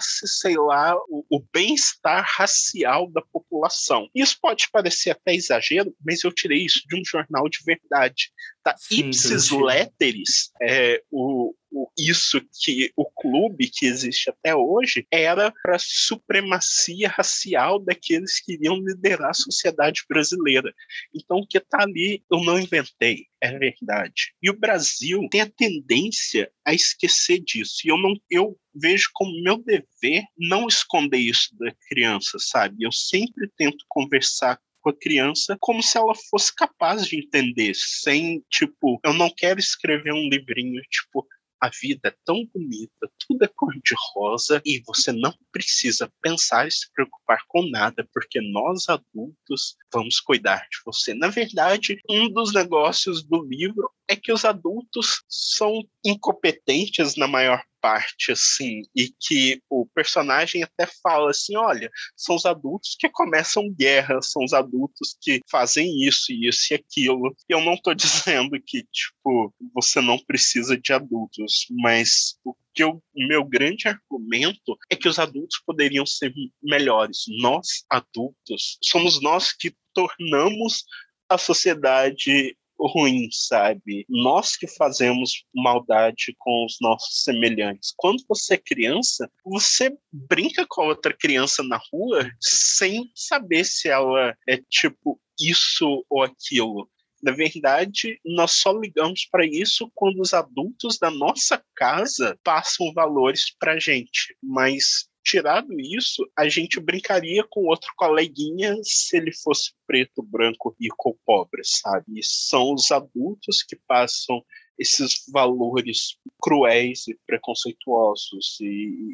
[0.00, 4.08] incentivasse, sei lá, o, o bem-estar racial da população.
[4.14, 8.32] Isso pode parecer até exagero, mas eu tirei isso de um jornal de verdade.
[8.62, 8.74] Tá?
[8.76, 11.54] Sim, Ipsis Letteris, é, o,
[11.98, 18.76] isso que o clube que existe até hoje era para supremacia racial daqueles que iriam
[18.76, 20.72] liderar a sociedade brasileira.
[21.14, 24.34] Então, o que está ali eu não inventei, é verdade.
[24.42, 27.82] E o Brasil tem a tendência a esquecer disso.
[27.84, 32.84] E eu não eu vejo como meu dever não esconder isso da criança, sabe?
[32.84, 38.42] Eu sempre tento conversar com a criança como se ela fosse capaz de entender, sem,
[38.48, 41.26] tipo, eu não quero escrever um livrinho, tipo,
[41.60, 46.90] a vida é tão bonita, tudo é cor-de-rosa e você não precisa pensar e se
[46.92, 51.14] preocupar com nada, porque nós adultos vamos cuidar de você.
[51.14, 57.62] Na verdade, um dos negócios do livro é que os adultos são incompetentes na maior
[57.80, 63.72] parte, assim, e que o personagem até fala assim: olha, são os adultos que começam
[63.72, 67.34] guerra, são os adultos que fazem isso, isso e aquilo.
[67.48, 72.84] E eu não estou dizendo que, tipo, você não precisa de adultos, mas o que
[72.84, 77.24] o meu grande argumento é que os adultos poderiam ser melhores.
[77.40, 80.84] Nós, adultos, somos nós que tornamos
[81.28, 82.56] a sociedade
[82.86, 84.04] ruim, sabe?
[84.08, 87.92] Nós que fazemos maldade com os nossos semelhantes.
[87.96, 94.36] Quando você é criança, você brinca com outra criança na rua sem saber se ela
[94.48, 96.88] é tipo isso ou aquilo.
[97.22, 103.54] Na verdade, nós só ligamos para isso quando os adultos da nossa casa passam valores
[103.58, 104.34] para gente.
[104.42, 111.10] Mas tirado isso, a gente brincaria com outro coleguinha se ele fosse preto, branco, rico
[111.10, 112.18] ou pobre, sabe?
[112.18, 114.44] E são os adultos que passam
[114.78, 119.12] esses valores cruéis e preconceituosos e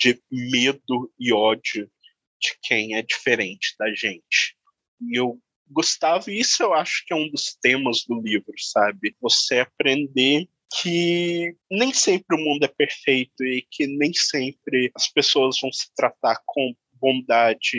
[0.00, 1.90] de medo e ódio
[2.40, 4.56] de quem é diferente da gente.
[5.00, 9.14] E eu Gustavo, e isso eu acho que é um dos temas do livro, sabe?
[9.20, 10.48] Você aprender
[10.80, 15.92] que nem sempre o mundo é perfeito e que nem sempre as pessoas vão se
[15.94, 17.78] tratar com bondade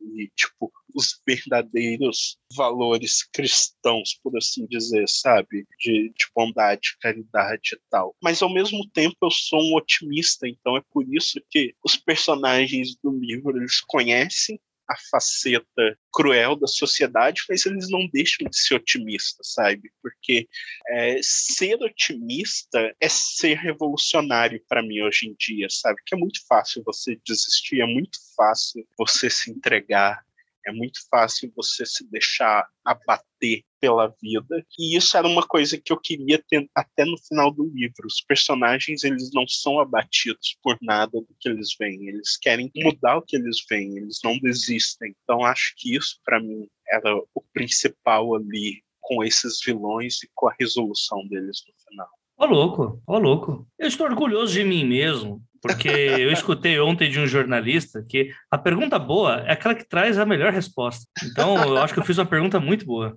[0.00, 5.66] e, tipo, os verdadeiros valores cristãos, por assim dizer, sabe?
[5.78, 8.16] De, de bondade, caridade e tal.
[8.22, 12.96] Mas, ao mesmo tempo, eu sou um otimista, então é por isso que os personagens
[13.02, 14.58] do livro, eles conhecem
[14.90, 19.90] a faceta cruel da sociedade, mas eles não deixam de ser otimistas, sabe?
[20.02, 20.48] Porque
[20.88, 26.00] é, ser otimista é ser revolucionário para mim hoje em dia, sabe?
[26.04, 30.24] Que é muito fácil você desistir, é muito fácil você se entregar,
[30.66, 34.64] é muito fácil você se deixar abater pela vida.
[34.78, 38.06] E isso era uma coisa que eu queria ter até no final do livro.
[38.06, 42.08] Os personagens, eles não são abatidos por nada do que eles veem.
[42.08, 45.14] Eles querem mudar o que eles veem, eles não desistem.
[45.22, 50.48] Então acho que isso para mim era o principal ali com esses vilões e com
[50.48, 52.08] a resolução deles no final.
[52.36, 53.66] Ô louco, ô louco.
[53.78, 58.58] Eu estou orgulhoso de mim mesmo, porque eu escutei ontem de um jornalista que a
[58.58, 61.06] pergunta boa é aquela que traz a melhor resposta.
[61.24, 63.16] Então, eu acho que eu fiz uma pergunta muito boa.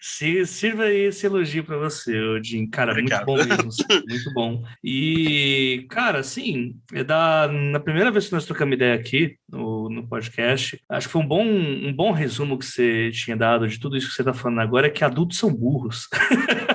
[0.00, 2.68] Se, sirva esse elogio para você, Odin.
[2.68, 3.26] Cara, Obrigado.
[3.26, 3.70] muito bom mesmo.
[4.08, 4.64] Muito bom.
[4.82, 10.06] E, cara, assim, é da, na primeira vez que nós trocamos ideia aqui no, no
[10.06, 13.96] podcast, acho que foi um bom, um bom resumo que você tinha dado de tudo
[13.96, 16.08] isso que você está falando agora, é que adultos são burros.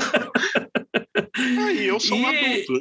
[1.41, 2.21] E eu sou e...
[2.21, 2.73] um adulto.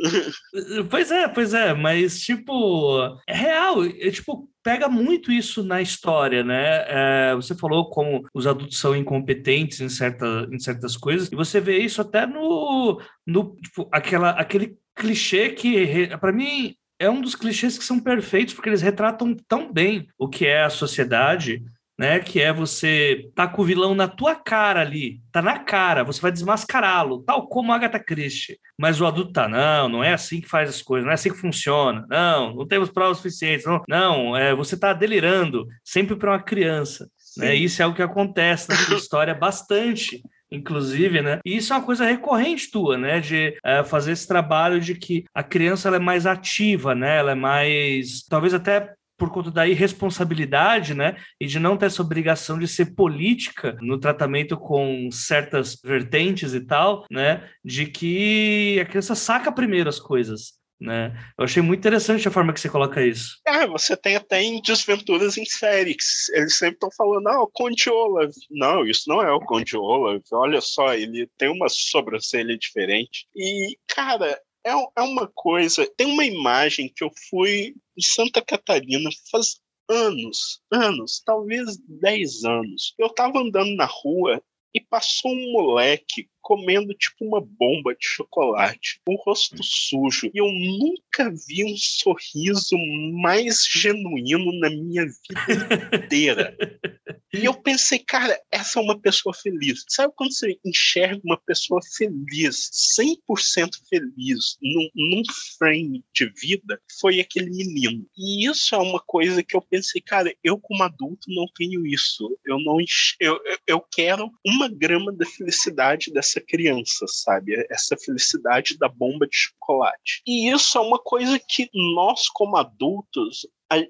[0.90, 6.42] Pois é, pois é, mas tipo, é real, é, tipo, pega muito isso na história,
[6.42, 6.84] né?
[6.86, 11.60] É, você falou como os adultos são incompetentes em, certa, em certas coisas, e você
[11.60, 17.34] vê isso até no, no tipo, aquela, aquele clichê que, para mim, é um dos
[17.34, 21.64] clichês que são perfeitos, porque eles retratam tão bem o que é a sociedade
[22.00, 22.18] né?
[22.18, 26.18] Que é você tá com o vilão na tua cara ali, tá na cara, você
[26.18, 28.58] vai desmascará-lo, tal como Agatha Christie.
[28.78, 31.28] Mas o adulto tá, não, não é assim que faz as coisas, não é assim
[31.28, 36.30] que funciona, não, não temos provas suficientes, não, não é, você tá delirando, sempre para
[36.30, 37.06] uma criança.
[37.36, 37.54] Né?
[37.54, 40.22] Isso é o que acontece na história bastante
[40.52, 41.38] inclusive, né?
[41.44, 43.20] E isso é uma coisa recorrente tua, né?
[43.20, 47.18] De é, fazer esse trabalho de que a criança ela é mais ativa, né?
[47.18, 52.00] Ela é mais, talvez até por conta da irresponsabilidade, né, e de não ter essa
[52.00, 58.86] obrigação de ser política no tratamento com certas vertentes e tal, né, de que a
[58.86, 61.12] criança saca primeiro as coisas, né?
[61.38, 63.38] Eu achei muito interessante a forma que você coloca isso.
[63.46, 66.30] É, você tem até em Desventuras em Félix.
[66.30, 67.50] Eles sempre estão falando, ah, o
[67.92, 68.32] Olaf.
[68.50, 70.22] Não, isso não é o Conde Olaf.
[70.32, 73.26] Olha só, ele tem uma sobrancelha diferente.
[73.36, 75.90] E, cara, é, é uma coisa.
[75.96, 82.94] Tem uma imagem que eu fui em Santa Catarina faz anos, anos, talvez 10 anos.
[82.98, 84.42] Eu tava andando na rua
[84.72, 90.28] e passou um moleque comendo tipo uma bomba de chocolate, o rosto sujo.
[90.34, 92.76] E eu nunca vi um sorriso
[93.12, 96.56] mais genuíno na minha vida inteira.
[97.32, 99.84] E eu pensei, cara, essa é uma pessoa feliz.
[99.88, 105.22] Sabe quando você enxerga uma pessoa feliz, 100% feliz, num, num
[105.56, 106.80] frame de vida?
[107.00, 108.04] Foi aquele menino.
[108.18, 112.36] E isso é uma coisa que eu pensei, cara, eu como adulto não tenho isso.
[112.44, 112.78] Eu não
[113.20, 117.54] eu, eu quero uma grama da felicidade dessa criança, sabe?
[117.70, 120.22] Essa felicidade da bomba de chocolate.
[120.26, 123.46] E isso é uma coisa que nós como adultos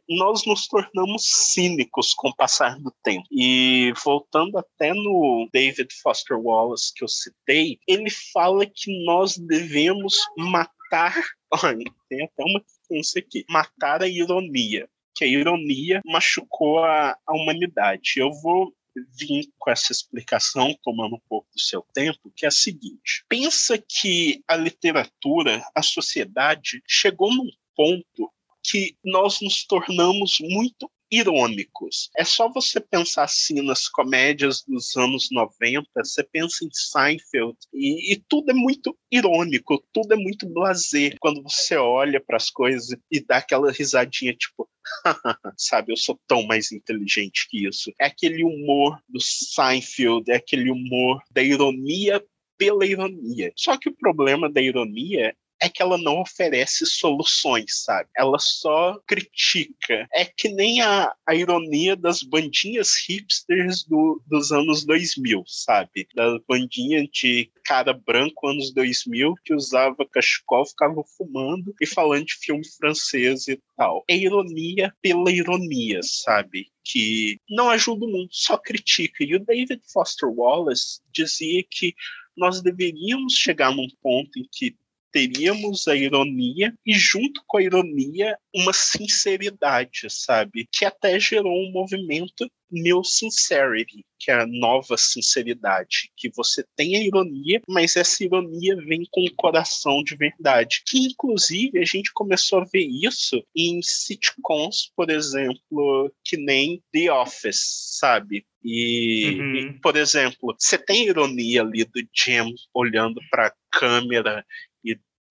[0.09, 3.25] nós nos tornamos cínicos com o passar do tempo.
[3.31, 10.19] E voltando até no David Foster Wallace que eu citei, ele fala que nós devemos
[10.37, 11.15] matar.
[11.65, 14.89] Olha, tem até uma isso aqui: matar a ironia.
[15.15, 18.15] Que a ironia machucou a, a humanidade.
[18.17, 18.73] Eu vou
[19.19, 23.79] vir com essa explicação, tomando um pouco do seu tempo, que é a seguinte: pensa
[23.79, 28.33] que a literatura, a sociedade, chegou num ponto
[28.63, 32.11] que nós nos tornamos muito irônicos.
[32.17, 38.13] É só você pensar assim nas comédias dos anos 90, você pensa em Seinfeld e,
[38.15, 42.97] e tudo é muito irônico, tudo é muito blasé quando você olha para as coisas
[43.11, 44.69] e dá aquela risadinha tipo
[45.57, 47.93] sabe, eu sou tão mais inteligente que isso.
[48.01, 52.25] É aquele humor do Seinfeld, é aquele humor da ironia
[52.59, 53.53] pela ironia.
[53.57, 58.09] Só que o problema da ironia é que ela não oferece soluções, sabe?
[58.17, 60.09] Ela só critica.
[60.13, 66.09] É que nem a, a ironia das bandinhas hipsters do, dos anos 2000, sabe?
[66.15, 72.35] Da bandinha de cara branco anos 2000 que usava cachecol, ficava fumando e falando de
[72.35, 74.03] filme francês e tal.
[74.09, 76.69] É ironia pela ironia, sabe?
[76.83, 79.23] Que não ajuda o mundo, só critica.
[79.23, 81.95] E o David Foster Wallace dizia que
[82.37, 84.75] nós deveríamos chegar num ponto em que
[85.13, 90.69] teríamos a ironia e junto com a ironia uma sinceridade, sabe?
[90.73, 96.97] Que até gerou um movimento New Sincerity, que é a nova sinceridade, que você tem
[96.97, 100.83] a ironia, mas essa ironia vem com o coração de verdade.
[100.87, 107.13] Que inclusive a gente começou a ver isso em sitcoms, por exemplo, que nem The
[107.13, 108.47] Office, sabe?
[108.63, 109.57] E, uhum.
[109.57, 114.45] e, por exemplo, você tem a ironia ali do Jim olhando para a câmera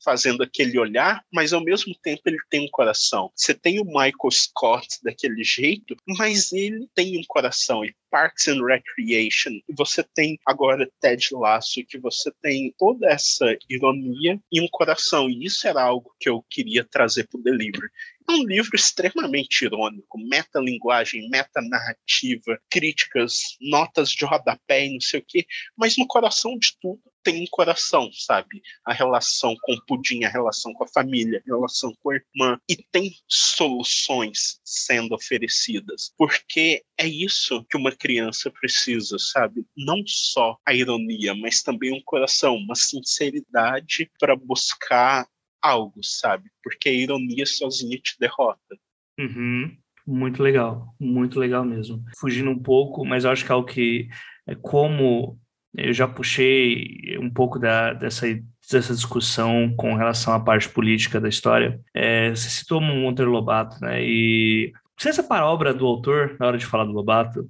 [0.04, 3.32] fazendo aquele olhar, mas ao mesmo tempo ele tem um coração.
[3.36, 7.84] Você tem o Michael Scott daquele jeito, mas ele tem um coração.
[7.84, 14.39] E Parks and Recreation, você tem agora Ted Lasso, que você tem toda essa ironia
[14.52, 15.30] e um coração.
[15.30, 17.89] E isso era algo que eu queria trazer para o Delivery.
[18.30, 25.26] É um livro extremamente irônico, metalinguagem, metanarrativa, críticas, notas de rodapé e não sei o
[25.28, 25.45] quê,
[25.76, 28.61] mas no coração de tudo tem um coração, sabe?
[28.84, 32.59] A relação com o pudim, a relação com a família, a relação com a irmã.
[32.67, 36.11] E tem soluções sendo oferecidas.
[36.17, 39.63] Porque é isso que uma criança precisa, sabe?
[39.77, 45.27] Não só a ironia, mas também um coração, uma sinceridade para buscar
[45.61, 46.49] algo, sabe?
[46.63, 48.75] Porque a ironia sozinha te derrota.
[49.19, 49.77] Uhum.
[50.07, 52.03] Muito legal, muito legal mesmo.
[52.17, 54.09] Fugindo um pouco, mas acho que é algo que
[54.47, 55.39] é como
[55.76, 58.26] eu já puxei um pouco da, dessa,
[58.72, 61.80] dessa discussão com relação à parte política da história.
[61.93, 64.03] É, você citou Monteiro Lobato, né?
[64.03, 67.49] E você separa a obra do autor na hora de falar do Lobato?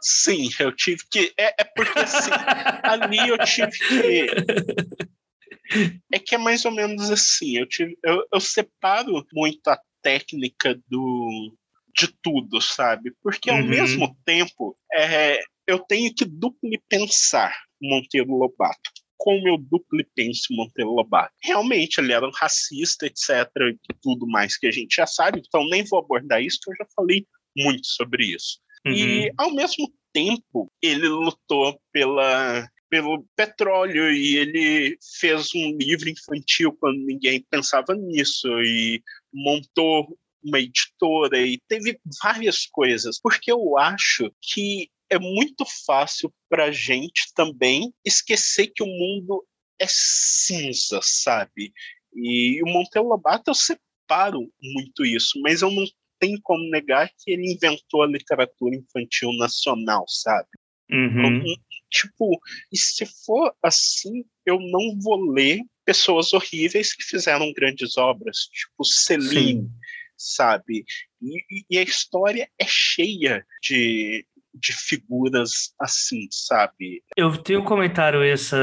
[0.00, 1.32] Sim, eu tive que.
[1.38, 2.30] É, é porque assim,
[2.82, 4.26] ali eu tive que.
[6.10, 7.58] É que é mais ou menos assim.
[7.58, 11.54] Eu, tive, eu, eu separo muito a técnica do,
[11.94, 13.12] de tudo, sabe?
[13.22, 13.66] Porque ao uhum.
[13.66, 15.38] mesmo tempo, é,
[15.68, 18.90] eu tenho que duplo pensar Monteiro Lobato.
[19.18, 21.34] Como eu duplo penso Monteiro Lobato?
[21.42, 25.68] Realmente, ele era um racista, etc., e tudo mais que a gente já sabe, então
[25.68, 28.58] nem vou abordar isso, porque eu já falei muito sobre isso.
[28.86, 28.92] Uhum.
[28.92, 36.72] E, ao mesmo tempo, ele lutou pela pelo petróleo e ele fez um livro infantil
[36.80, 44.32] quando ninguém pensava nisso e montou uma editora e teve várias coisas, porque eu acho
[44.40, 49.44] que é muito fácil para a gente também esquecer que o mundo
[49.80, 51.72] é cinza, sabe?
[52.14, 55.84] E o Monteiro Lobato eu separo muito isso, mas eu não
[56.18, 60.48] tenho como negar que ele inventou a literatura infantil nacional, sabe?
[60.90, 61.36] Uhum.
[61.36, 61.54] Então,
[61.90, 62.40] tipo,
[62.72, 68.84] e se for assim, eu não vou ler pessoas horríveis que fizeram grandes obras, tipo
[68.84, 69.70] Celine, Sim.
[70.16, 70.84] sabe?
[71.22, 74.26] E, e, a história é cheia de,
[74.60, 77.02] de figuras assim, sabe?
[77.16, 78.56] Eu tenho um comentário essa.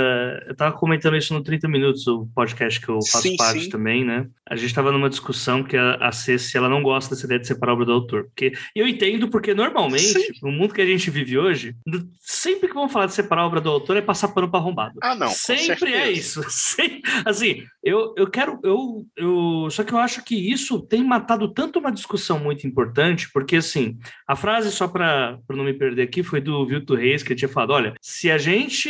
[0.47, 3.69] Eu tava comentando isso no 30 Minutos, o podcast que eu faço sim, parte sim.
[3.69, 4.27] também, né?
[4.47, 7.47] A gente tava numa discussão que a, a Ceci, ela não gosta dessa ideia de
[7.47, 8.25] separar a obra do autor.
[8.25, 10.27] Porque eu entendo, porque normalmente, sim.
[10.41, 11.75] no mundo que a gente vive hoje,
[12.19, 14.99] sempre que vão falar de separar a obra do autor é passar pano para arrombado.
[15.01, 15.29] Ah, não.
[15.29, 16.41] Sempre é isso.
[17.25, 18.59] assim, eu, eu quero.
[18.63, 23.29] Eu, eu, só que eu acho que isso tem matado tanto uma discussão muito importante,
[23.31, 27.35] porque assim, a frase, só para não me perder aqui foi do Vilto Reis, que
[27.35, 28.89] tinha falado: olha, se a gente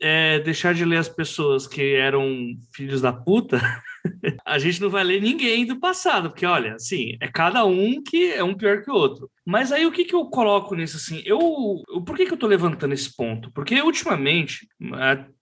[0.00, 3.60] é, deixar de ler as pessoas que eram filhos da puta.
[4.44, 8.32] a gente não vai ler ninguém do passado, porque olha, assim, é cada um que
[8.32, 9.30] é um pior que o outro.
[9.44, 11.22] Mas aí o que, que eu coloco nisso assim?
[11.24, 11.38] Eu,
[12.04, 13.50] por que, que eu tô levantando esse ponto?
[13.52, 14.66] Porque ultimamente,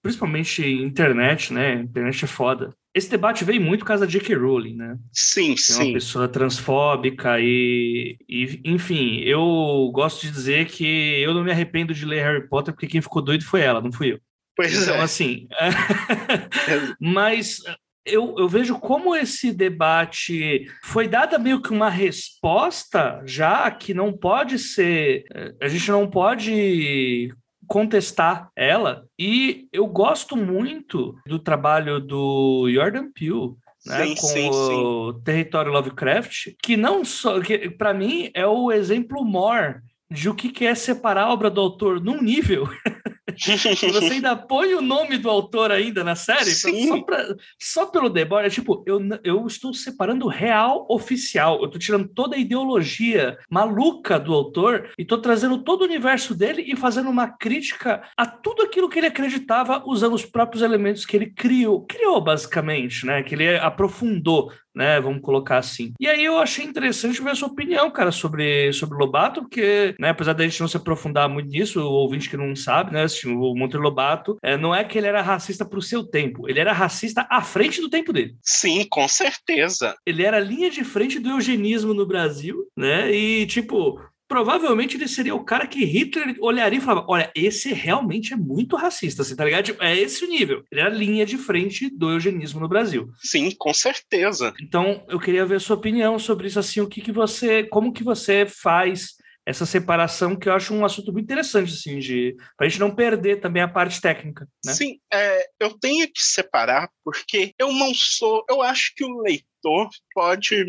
[0.03, 1.75] principalmente internet, né?
[1.75, 2.71] Internet é foda.
[2.95, 4.37] Esse debate veio muito por causa da J.K.
[4.37, 4.97] Rowling, né?
[5.13, 5.81] Sim, sim.
[5.81, 11.51] É uma pessoa transfóbica e, e, enfim, eu gosto de dizer que eu não me
[11.51, 14.21] arrependo de ler Harry Potter porque quem ficou doido foi ela, não fui eu.
[14.57, 15.01] Pois então, é.
[15.01, 15.49] assim,
[17.01, 17.61] mas
[18.07, 24.13] eu, eu, vejo como esse debate foi dada meio que uma resposta já que não
[24.13, 25.25] pode ser,
[25.61, 27.33] a gente não pode
[27.67, 29.07] contestar ela.
[29.19, 33.55] E eu gosto muito do trabalho do Jordan Peele.
[33.87, 35.21] Né, sim, com sim, o sim.
[35.25, 40.65] Território Lovecraft, que não só, que para mim é o exemplo maior de o que
[40.65, 42.67] é separar a obra do autor num nível
[43.37, 47.27] você ainda põe o nome do autor ainda na série, só, pra,
[47.59, 52.09] só, pelo deboche, é tipo, eu, eu estou separando o real oficial, eu estou tirando
[52.09, 57.09] toda a ideologia maluca do autor e estou trazendo todo o universo dele e fazendo
[57.09, 61.87] uma crítica a tudo aquilo que ele acreditava usando os próprios elementos que ele criou,
[61.87, 63.23] criou basicamente, né?
[63.23, 65.01] Que ele aprofundou né?
[65.01, 65.93] Vamos colocar assim.
[66.01, 70.11] E aí eu achei interessante ver a sua opinião, cara, sobre, sobre Lobato, porque, né,
[70.11, 73.33] apesar da gente não se aprofundar muito nisso, o ouvinte que não sabe, né, assim,
[73.35, 76.61] o Monteiro Lobato, é, não é que ele era racista para o seu tempo, ele
[76.61, 78.37] era racista à frente do tempo dele.
[78.43, 79.95] Sim, com certeza.
[80.05, 83.13] Ele era linha de frente do eugenismo no Brasil, né?
[83.13, 88.33] E, tipo, provavelmente ele seria o cara que Hitler olharia e falava: olha, esse realmente
[88.33, 89.65] é muito racista, você tá ligado?
[89.65, 90.65] Tipo, é esse o nível.
[90.71, 93.11] Ele era a linha de frente do eugenismo no Brasil.
[93.23, 94.53] Sim, com certeza.
[94.61, 97.65] Então, eu queria ver a sua opinião sobre isso, assim, o que, que você.
[97.65, 99.15] Como que você faz
[99.47, 102.95] essa separação que eu acho um assunto muito interessante, assim, de para a gente não
[102.95, 104.49] perder também a parte técnica.
[104.65, 104.73] Né?
[104.73, 109.91] Sim, é, eu tenho que separar porque eu não sou, eu acho que o leitor
[110.15, 110.65] pode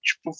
[0.00, 0.32] tipo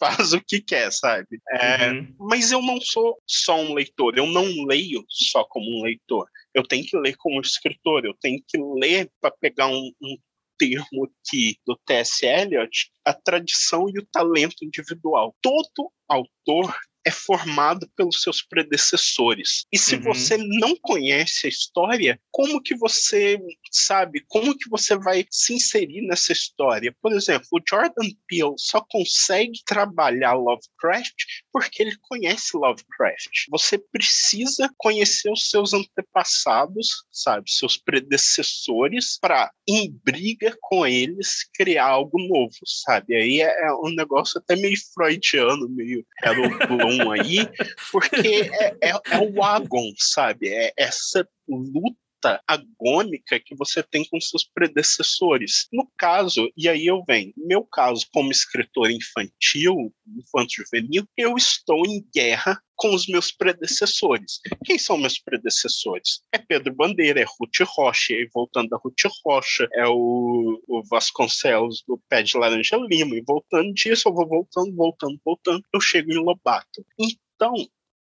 [0.00, 1.38] faz o que quer, sabe?
[1.50, 2.14] É, uhum.
[2.18, 6.26] Mas eu não sou só um leitor, eu não leio só como um leitor.
[6.54, 10.16] Eu tenho que ler como escritor, eu tenho que ler para pegar um, um
[10.58, 12.26] termo aqui do T.S.
[12.26, 15.34] Eliot, a tradição e o talento individual.
[15.40, 16.74] Todo autor
[17.04, 19.64] é formado pelos seus predecessores.
[19.72, 20.02] E se uhum.
[20.02, 23.38] você não conhece a história, como que você
[23.70, 26.94] sabe, como que você vai se inserir nessa história?
[27.00, 31.14] Por exemplo, o Jordan Peele só consegue trabalhar Lovecraft
[31.52, 33.46] porque ele conhece Lovecraft.
[33.50, 41.86] Você precisa conhecer os seus antepassados, sabe, seus predecessores, para em briga com eles criar
[41.86, 43.14] algo novo, sabe?
[43.14, 47.48] Aí é, é um negócio até meio freudiano, meio Harold Bloom aí,
[47.92, 50.48] porque é, é, é o Agon, sabe?
[50.48, 51.99] É essa luta
[52.46, 55.66] agônica que você tem com seus predecessores.
[55.72, 62.04] No caso, e aí eu venho, meu caso como escritor infantil, infanto-juvenil, eu estou em
[62.14, 64.40] guerra com os meus predecessores.
[64.64, 66.22] Quem são meus predecessores?
[66.32, 71.84] É Pedro Bandeira, é Ruth Rocha, e voltando da Ruth Rocha, é o, o Vasconcelos
[71.86, 76.10] do Pé de Laranja Lima, e voltando disso, eu vou voltando, voltando, voltando, eu chego
[76.10, 76.84] em Lobato.
[76.98, 77.52] Então,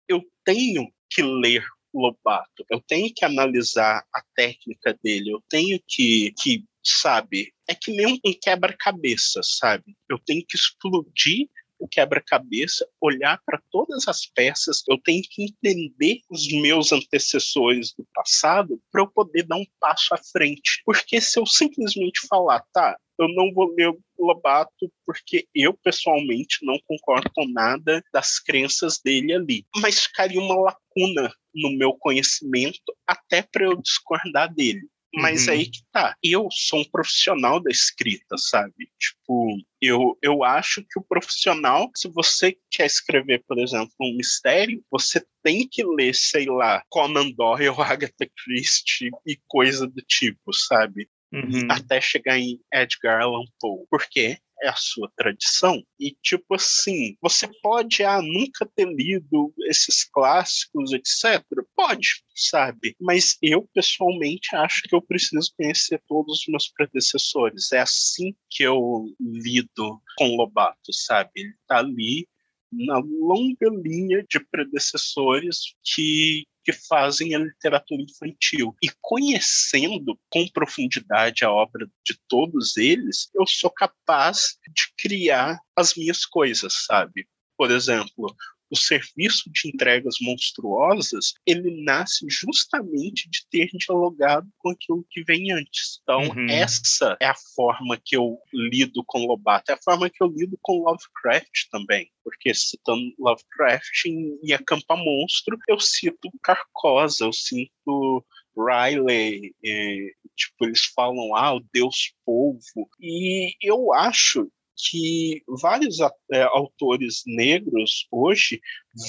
[0.07, 1.65] eu tenho que ler
[1.99, 2.65] Lobato.
[2.71, 8.21] Eu tenho que analisar a técnica dele, eu tenho que, que sabe, é que nem
[8.25, 9.97] um quebra-cabeça, sabe?
[10.09, 16.21] Eu tenho que explodir o quebra-cabeça, olhar para todas as peças, eu tenho que entender
[16.29, 20.83] os meus antecessores do passado para eu poder dar um passo à frente.
[20.85, 26.79] Porque se eu simplesmente falar, tá, eu não vou ler Lobato porque eu pessoalmente não
[26.87, 33.43] concordo com nada das crenças dele ali, mas ficaria uma lacuna no meu conhecimento até
[33.43, 34.89] para eu discordar dele.
[35.15, 35.55] Mas uhum.
[35.55, 36.15] aí que tá.
[36.23, 38.91] Eu sou um profissional da escrita, sabe?
[38.99, 44.85] Tipo, eu, eu acho que o profissional, se você quer escrever, por exemplo, um mistério,
[44.91, 51.09] você tem que ler, sei lá, Conan Doyle Agatha Christie e coisa do tipo, sabe?
[51.33, 51.69] Uhum.
[51.71, 53.87] Até chegar em Edgar Allan Poe.
[53.91, 54.39] Por quê?
[54.63, 55.83] É a sua tradição.
[55.99, 61.45] E, tipo assim, você pode ah, nunca ter lido esses clássicos, etc.
[61.75, 62.97] Pode, sabe?
[63.01, 67.73] Mas eu, pessoalmente, acho que eu preciso conhecer todos os meus predecessores.
[67.73, 71.31] É assim que eu lido com Lobato, sabe?
[71.37, 72.29] Ele tá ali
[72.71, 78.77] na longa linha de predecessores que que fazem a literatura infantil.
[78.83, 85.95] E conhecendo com profundidade a obra de todos eles, eu sou capaz de criar as
[85.95, 87.27] minhas coisas, sabe?
[87.57, 88.37] Por exemplo,
[88.71, 95.53] o serviço de entregas monstruosas, ele nasce justamente de ter dialogado com aquilo que vem
[95.53, 96.01] antes.
[96.03, 96.47] Então, uhum.
[96.49, 100.59] essa é a forma que eu lido com Lobato, é a forma que eu lido
[100.63, 102.11] com Lovecraft também.
[102.23, 108.25] Porque citando Lovecraft em Acampa Monstro, eu cito Carcosa, eu sinto
[108.57, 112.89] Riley, e, tipo, eles falam, ah, o Deus Polvo.
[113.01, 115.99] E eu acho que vários
[116.33, 118.61] é, autores negros hoje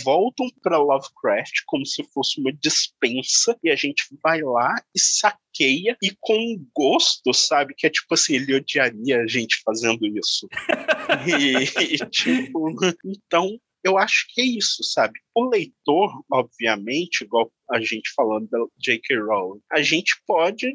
[0.04, 5.96] voltam para Lovecraft como se fosse uma dispensa e a gente vai lá e saqueia
[6.02, 7.74] e com gosto, sabe?
[7.78, 10.48] Que é tipo assim, ele odiaria a gente fazendo isso.
[11.28, 15.20] e, e, tipo, então eu acho que é isso, sabe?
[15.34, 19.18] O leitor, obviamente, igual a gente falando da J.K.
[19.20, 20.68] Rowling, a gente pode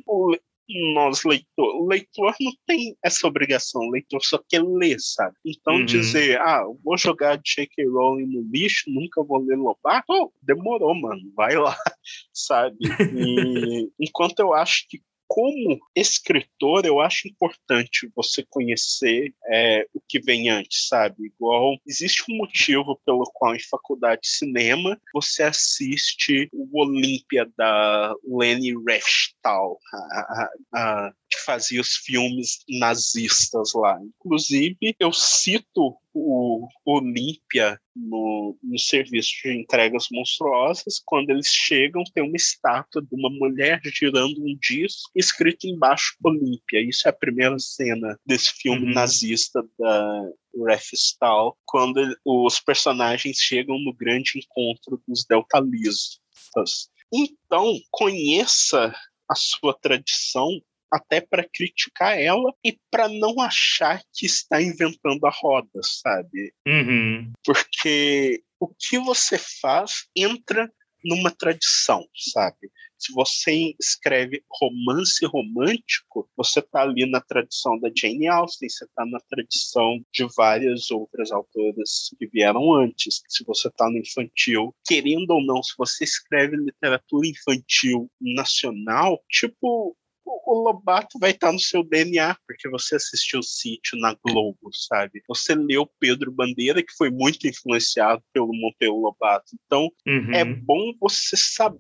[0.95, 5.37] nós, leitor, o leitor não tem essa obrigação, o leitor só quer ler, sabe?
[5.45, 5.85] Então uhum.
[5.85, 7.87] dizer, ah, vou jogar J.K.
[7.87, 11.77] Rowling no lixo, nunca vou ler Lobato, oh, demorou, mano, vai lá,
[12.33, 12.77] sabe?
[13.13, 20.21] E enquanto eu acho que como escritor, eu acho importante você conhecer é, o que
[20.21, 21.27] vem antes, sabe?
[21.27, 28.15] Igual, existe um motivo pelo qual em faculdade de cinema você assiste o Olímpia da
[28.25, 33.99] Leni Riefenstahl, a, a, que fazia os filmes nazistas lá.
[34.03, 41.03] Inclusive, eu cito o Olímpia no, no serviço de entregas monstruosas.
[41.05, 46.81] Quando eles chegam, tem uma estátua de uma mulher girando um disco escrito embaixo Olímpia.
[46.81, 48.95] Isso é a primeira cena desse filme uhum.
[48.95, 50.31] nazista da
[50.69, 56.89] Refstal, quando os personagens chegam no grande encontro dos deltalistas.
[57.13, 58.95] Então, conheça
[59.29, 60.61] a sua tradição
[60.95, 66.55] até para criticar ela e para não achar que está inventando a roda, sabe?
[66.67, 67.33] Uhum.
[67.45, 70.71] Porque o que você faz entra
[71.05, 72.71] numa tradição, sabe?
[72.97, 79.05] Se você escreve romance romântico, você está ali na tradição da Jane Austen, você está
[79.05, 83.23] na tradição de várias outras autoras que vieram antes.
[83.29, 89.95] Se você está no infantil, querendo ou não, se você escreve literatura infantil nacional, tipo
[90.27, 95.23] o Lobato vai estar no seu DNA, porque você assistiu o sítio na Globo, sabe?
[95.29, 99.53] Você leu Pedro Bandeira, que foi muito influenciado pelo Monteiro Lobato.
[99.65, 100.33] Então, uhum.
[100.33, 101.79] é bom você saber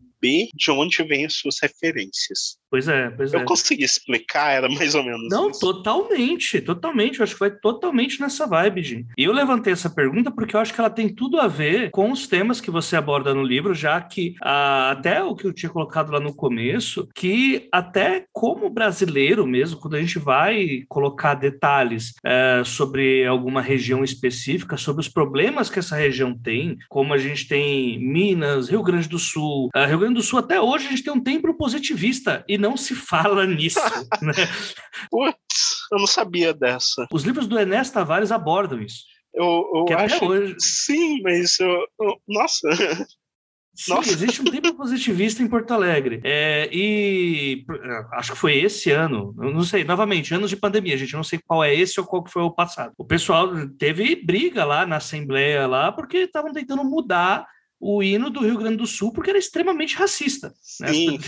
[0.55, 2.57] de onde vêm as suas referências.
[2.71, 3.43] Pois é, pois eu é.
[3.43, 5.61] Eu consegui explicar, era mais ou menos Não, isso.
[5.61, 7.21] totalmente, totalmente.
[7.21, 9.07] Eu acho que vai totalmente nessa vibe, Jim.
[9.17, 12.11] E eu levantei essa pergunta porque eu acho que ela tem tudo a ver com
[12.11, 15.71] os temas que você aborda no livro, já que ah, até o que eu tinha
[15.71, 22.15] colocado lá no começo, que até como brasileiro mesmo, quando a gente vai colocar detalhes
[22.25, 27.47] é, sobre alguma região específica, sobre os problemas que essa região tem, como a gente
[27.47, 29.69] tem Minas, Rio Grande do Sul.
[29.75, 32.77] Uh, Rio Grande do Sul, até hoje, a gente tem um templo positivista e não
[32.77, 33.81] se fala nisso.
[34.23, 34.32] né?
[35.11, 37.07] Putz, eu não sabia dessa.
[37.12, 39.05] Os livros do Enes Tavares abordam isso.
[39.35, 40.24] Eu, eu acho.
[40.24, 40.55] Hoje...
[40.59, 41.86] Sim, mas eu,
[42.28, 42.69] nossa.
[43.77, 44.12] Sim, Nossa.
[44.12, 46.20] existe um tempo positivista em Porto Alegre.
[46.23, 47.65] É, e
[48.12, 51.65] acho que foi esse ano, não sei, novamente, anos de pandemia, gente, não sei qual
[51.65, 52.93] é esse ou qual que foi o passado.
[52.97, 57.45] O pessoal teve briga lá na Assembleia lá, porque estavam tentando mudar
[57.86, 60.55] o hino do Rio Grande do Sul porque era extremamente racista.
[60.81, 60.89] Né?
[60.89, 61.19] Sim,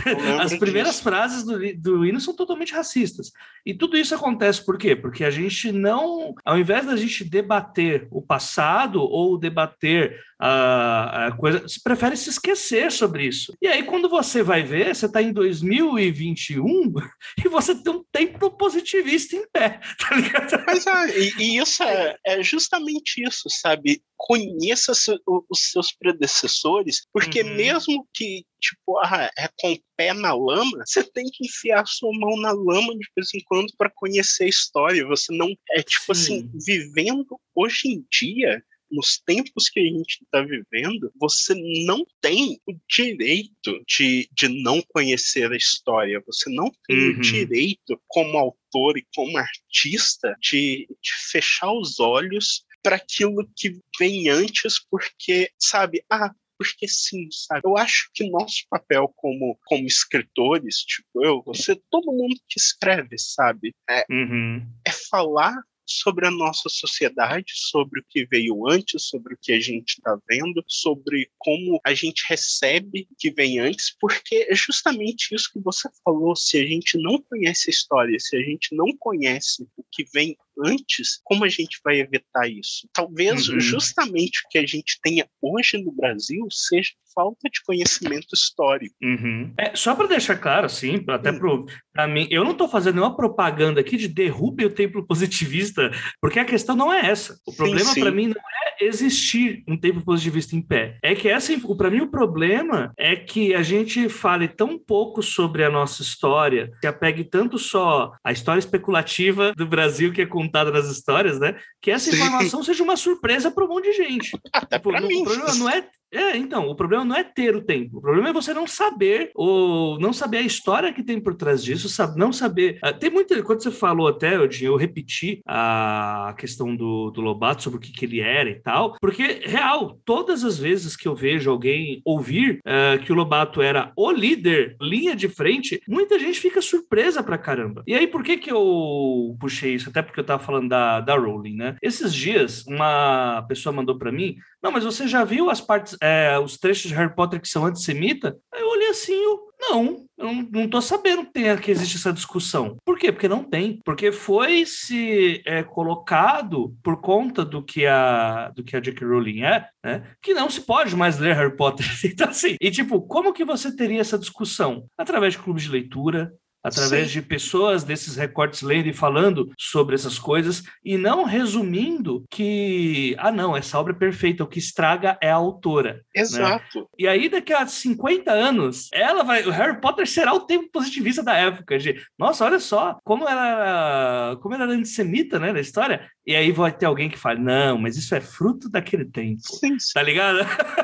[0.41, 1.03] As, as primeiras disso.
[1.03, 3.31] frases do, do hino são totalmente racistas.
[3.65, 4.97] E tudo isso acontece por quê?
[4.97, 11.33] Porque a gente não, ao invés da gente debater o passado ou debater a, a
[11.33, 13.55] coisa, se prefere se esquecer sobre isso.
[13.61, 16.65] E aí, quando você vai ver, você está em 2021
[17.45, 20.65] e você tem um tempo positivista em pé, tá ligado?
[20.67, 24.01] Mas é, e, e isso é, é justamente isso, sabe?
[24.17, 24.93] Conheça
[25.27, 27.55] os seus predecessores, porque uhum.
[27.55, 31.87] mesmo que tipo, ah, é com o pé na lama, você tem que enfiar a
[31.87, 35.07] sua mão na lama de vez em quando para conhecer a história.
[35.07, 36.51] Você não é tipo assim, Sim.
[36.57, 42.61] assim, vivendo hoje em dia, nos tempos que a gente está vivendo, você não tem
[42.67, 46.23] o direito de, de não conhecer a história.
[46.27, 47.17] Você não tem uhum.
[47.17, 53.81] o direito, como autor e como artista, de, de fechar os olhos para aquilo que
[53.99, 57.63] vem antes, porque, sabe, ah, porque sim, sabe?
[57.65, 63.19] Eu acho que nosso papel como, como escritores, tipo eu, você, todo mundo que escreve,
[63.19, 63.75] sabe?
[63.89, 64.67] É, uhum.
[64.87, 65.55] é falar
[65.89, 70.19] sobre a nossa sociedade, sobre o que veio antes, sobre o que a gente está
[70.29, 75.61] vendo, sobre como a gente recebe o que vem antes, porque é justamente isso que
[75.61, 76.35] você falou.
[76.35, 80.37] Se a gente não conhece a história, se a gente não conhece o que vem
[80.65, 82.89] antes, como a gente vai evitar isso?
[82.93, 83.61] Talvez uhum.
[83.61, 88.95] justamente o que a gente tenha hoje no Brasil seja falta de conhecimento histórico.
[89.03, 89.53] Uhum.
[89.59, 91.65] É, só para deixar claro, assim, até uhum.
[91.95, 96.39] para mim, eu não estou fazendo nenhuma propaganda aqui de derrube o templo positivista, porque
[96.39, 97.39] a questão não é essa.
[97.47, 100.99] O problema para mim não é existir um templo positivista em pé.
[101.03, 105.65] É que essa, para mim, o problema é que a gente fale tão pouco sobre
[105.65, 110.71] a nossa história, que apegue tanto só a história especulativa do Brasil que é contada
[110.71, 111.59] nas histórias, né?
[111.81, 112.17] Que essa Sim.
[112.17, 114.39] informação seja uma surpresa para um monte de gente.
[114.53, 115.23] Até tipo, para mim.
[115.23, 118.29] O problema não é É, então, o problema não é ter o tempo, o problema
[118.29, 122.33] é você não saber, ou não saber a história que tem por trás disso, não
[122.33, 122.79] saber.
[122.85, 123.43] Uh, tem muita.
[123.43, 127.93] Quando você falou até, eu, eu repeti a questão do, do Lobato sobre o que,
[127.93, 132.61] que ele era e tal, porque, real, todas as vezes que eu vejo alguém ouvir
[132.61, 137.39] uh, que o Lobato era o líder, linha de frente, muita gente fica surpresa pra
[137.39, 137.83] caramba.
[137.87, 139.91] E aí, por que que eu puxei isso?
[139.91, 141.77] Até porque eu tava falando da, da Rowling, né?
[141.83, 144.37] Esses dias, uma pessoa mandou para mim,
[144.67, 147.65] não, mas você já viu as partes, é, os trechos de Harry Potter que são
[147.65, 148.37] antissemita?
[148.53, 152.13] Aí eu olhei assim, eu, não, eu não tô sabendo que, tem, que existe essa
[152.13, 152.77] discussão.
[152.85, 153.13] Por quê?
[153.13, 153.79] Porque não tem.
[153.85, 159.07] Porque foi se é, colocado por conta do que a do que a J.K.
[159.07, 160.03] Rowling é, né?
[160.21, 161.87] Que não se pode mais ler Harry Potter.
[162.05, 164.87] então assim, e tipo, como que você teria essa discussão?
[164.99, 166.33] Através de clubes de leitura,
[166.67, 167.21] através Sim.
[167.21, 173.31] de pessoas desses recortes lendo e falando sobre essas coisas e não resumindo que, ah,
[173.31, 176.03] não, essa obra é perfeita, o que estraga é a autora.
[176.15, 176.23] Né?
[176.23, 176.81] Exato.
[176.81, 176.87] Né?
[176.99, 179.47] E aí, daqui a 50 anos, ela vai.
[179.47, 181.79] O Harry Potter será o tempo positivista da época.
[181.79, 186.11] De, nossa, olha só como ela, como ela era antissemita, né, na história.
[186.27, 189.41] E aí vai ter alguém que fala, não, mas isso é fruto daquele tempo.
[189.43, 189.93] Sim, sim.
[189.95, 190.41] Tá ligado?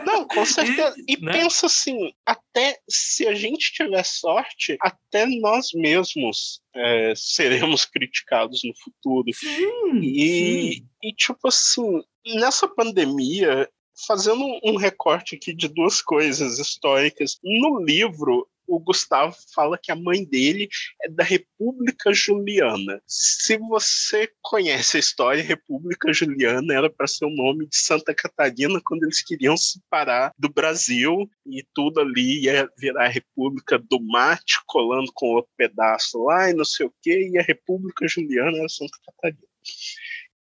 [0.06, 0.94] Não, com certeza.
[1.08, 1.32] E, e né?
[1.32, 8.72] pensa assim, até se a gente tiver sorte, até nós mesmos é, seremos criticados no
[8.76, 9.26] futuro.
[9.34, 10.86] Sim, e, sim.
[11.02, 12.00] e, tipo assim,
[12.36, 13.68] nessa pandemia,
[14.06, 19.96] fazendo um recorte aqui de duas coisas históricas, no livro o Gustavo fala que a
[19.96, 20.68] mãe dele
[21.02, 23.02] é da República Juliana.
[23.06, 28.80] Se você conhece a história, República Juliana era para ser o nome de Santa Catarina
[28.82, 34.00] quando eles queriam se separar do Brasil e tudo ali ia virar a República do
[34.00, 38.56] Mate, colando com outro pedaço lá e não sei o quê, e a República Juliana
[38.58, 39.52] era Santa Catarina.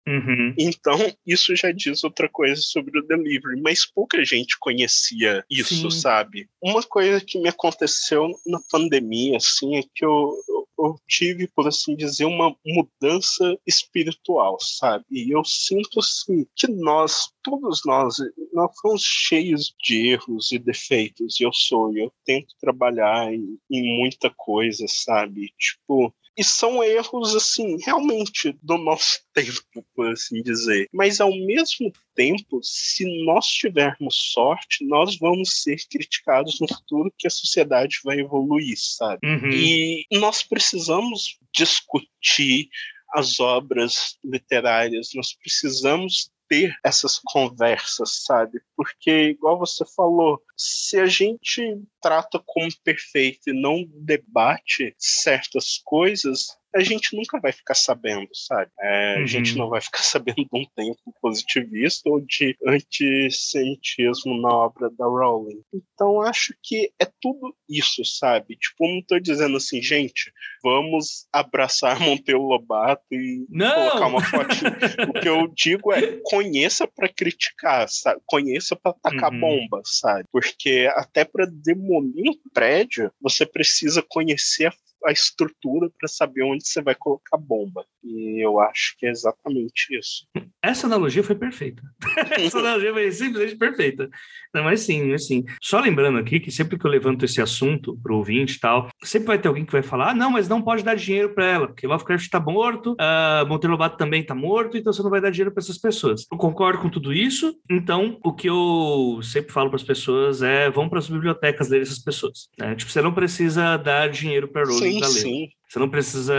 [0.07, 0.53] Uhum.
[0.57, 5.99] Então, isso já diz outra coisa sobre o delivery, mas pouca gente conhecia isso, Sim.
[5.99, 6.49] sabe?
[6.63, 10.33] Uma coisa que me aconteceu na pandemia, assim, é que eu,
[10.79, 15.03] eu tive, por assim dizer, uma mudança espiritual, sabe?
[15.11, 18.15] E eu sinto, assim, que nós, todos nós,
[18.53, 23.97] nós fomos cheios de erros e defeitos, e eu sou, eu tento trabalhar em, em
[23.99, 25.53] muita coisa, sabe?
[25.59, 30.87] Tipo, e são erros, assim, realmente do nosso tempo, por assim dizer.
[30.93, 37.27] Mas ao mesmo tempo, se nós tivermos sorte, nós vamos ser criticados no futuro que
[37.27, 39.27] a sociedade vai evoluir, sabe?
[39.27, 39.49] Uhum.
[39.49, 42.69] E nós precisamos discutir
[43.15, 48.61] as obras literárias, nós precisamos ter essas conversas, sabe?
[48.75, 51.61] Porque, igual você falou, se a gente
[52.01, 58.71] trata como perfeito e não debate certas coisas, a gente nunca vai ficar sabendo, sabe?
[58.79, 59.23] É, uhum.
[59.23, 64.89] A gente não vai ficar sabendo de um tempo positivista ou de antissemitismo na obra
[64.89, 65.61] da Rowling.
[65.73, 68.55] Então acho que é tudo isso, sabe?
[68.55, 70.31] Tipo, não tô dizendo assim, gente,
[70.63, 73.73] vamos abraçar Monteiro Lobato e não!
[73.73, 74.77] colocar uma fotinha.
[75.09, 78.21] o que eu digo é conheça para criticar, sabe?
[78.25, 79.39] Conheça para atacar uhum.
[79.39, 80.25] bomba, sabe?
[80.31, 84.73] Porque até para demolir um prédio, você precisa conhecer a
[85.05, 87.85] a estrutura para saber onde você vai colocar a bomba.
[88.03, 90.25] E eu acho que é exatamente isso.
[90.63, 91.81] Essa analogia foi perfeita.
[92.39, 94.09] Essa analogia foi simplesmente perfeita.
[94.53, 95.43] Não, mas sim, assim.
[95.61, 98.89] Só lembrando aqui que sempre que eu levanto esse assunto para o ouvinte e tal,
[99.03, 101.45] sempre vai ter alguém que vai falar: ah, não, mas não pode dar dinheiro para
[101.45, 105.21] ela, porque Lovecraft está morto, uh, Monteiro Lobato também está morto, então você não vai
[105.21, 106.25] dar dinheiro para essas pessoas.
[106.31, 110.69] Eu concordo com tudo isso, então o que eu sempre falo para as pessoas é:
[110.69, 112.49] vão para as bibliotecas ler essas pessoas.
[112.57, 112.75] Né?
[112.75, 115.21] Tipo, você não precisa dar dinheiro para Rowling ler.
[115.21, 115.47] Sim.
[115.67, 116.33] Você não precisa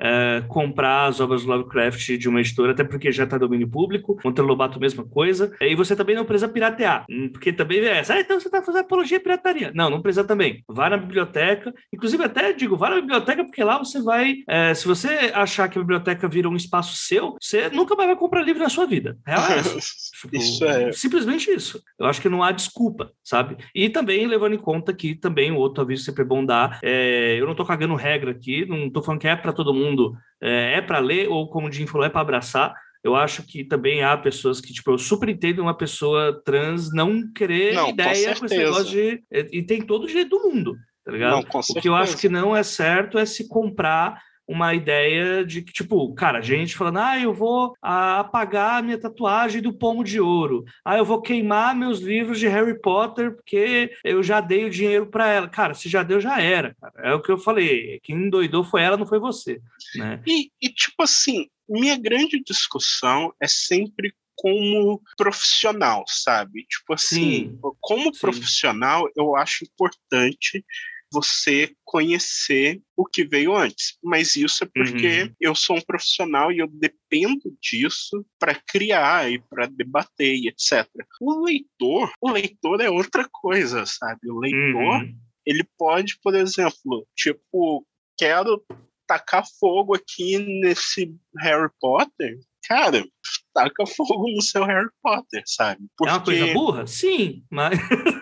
[0.00, 4.18] é, comprar as obras do Lovecraft de uma editora, até porque já está domínio público.
[4.24, 5.54] Monteiro Lobato, mesma coisa.
[5.60, 8.14] E você também não precisa piratear, hum, porque também é essa.
[8.14, 9.70] Ah, então você está fazendo apologia à pirataria.
[9.74, 10.64] Não, não precisa também.
[10.68, 11.72] Vá na biblioteca.
[11.92, 14.38] Inclusive, até digo, vá na biblioteca, porque lá você vai.
[14.48, 18.16] É, se você achar que a biblioteca vira um espaço seu, você nunca mais vai
[18.16, 19.16] comprar livro na sua vida.
[19.26, 20.90] É tipo, isso é.
[20.92, 21.80] Simplesmente isso.
[21.98, 23.56] Eu acho que não há desculpa, sabe?
[23.74, 26.80] E também levando em conta que também o outro aviso sempre é bom dar.
[26.82, 29.74] É, eu não estou cagando regra aqui aqui, não estou falando que é para todo
[29.74, 32.74] mundo, é, é para ler, ou como o Jim falou, é para abraçar.
[33.04, 37.22] Eu acho que também há pessoas que, tipo, eu super entendo uma pessoa trans não
[37.32, 39.22] querer não, ideia com, com esse negócio de.
[39.30, 41.32] E tem todo o direito do mundo, tá ligado?
[41.32, 45.60] Não, o que eu acho que não é certo é se comprar uma ideia de
[45.60, 50.18] que, tipo, cara, gente falando, ah, eu vou apagar a minha tatuagem do pomo de
[50.18, 54.70] ouro, ah, eu vou queimar meus livros de Harry Potter porque eu já dei o
[54.70, 55.48] dinheiro para ela.
[55.48, 56.74] Cara, se já deu, já era.
[56.80, 57.10] Cara.
[57.10, 58.00] É o que eu falei.
[58.02, 59.60] Quem endoidou foi ela, não foi você.
[59.96, 60.22] Né?
[60.26, 66.64] E, e, tipo assim, minha grande discussão é sempre como profissional, sabe?
[66.64, 67.58] Tipo assim, Sim.
[67.80, 68.20] como Sim.
[68.20, 70.64] profissional, eu acho importante
[71.12, 73.96] você conhecer o que veio antes.
[74.02, 75.34] Mas isso é porque uhum.
[75.40, 80.88] eu sou um profissional e eu dependo disso para criar e para debater e etc.
[81.20, 84.30] O leitor, o leitor é outra coisa, sabe?
[84.30, 85.16] O leitor, uhum.
[85.46, 87.86] ele pode, por exemplo, tipo,
[88.16, 88.64] quero
[89.06, 93.02] tacar fogo aqui nesse Harry Potter, cara,
[93.54, 95.80] taca fogo no seu Harry Potter, sabe?
[95.96, 96.10] Porque...
[96.10, 96.86] É uma coisa burra?
[96.86, 97.78] Sim, mas.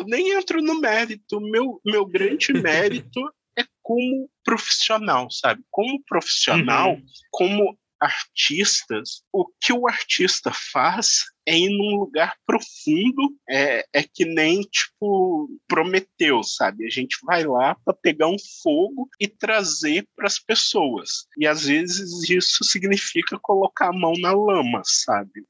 [0.00, 1.40] Não, nem entro no mérito.
[1.40, 3.20] Meu, meu grande mérito
[3.58, 5.62] é como profissional, sabe?
[5.70, 7.04] Como profissional, uhum.
[7.30, 14.24] como artistas, o que o artista faz é ir num lugar profundo, é, é que
[14.24, 16.86] nem, tipo, Prometeu, sabe?
[16.86, 21.26] A gente vai lá para pegar um fogo e trazer para as pessoas.
[21.36, 25.44] E às vezes isso significa colocar a mão na lama, sabe?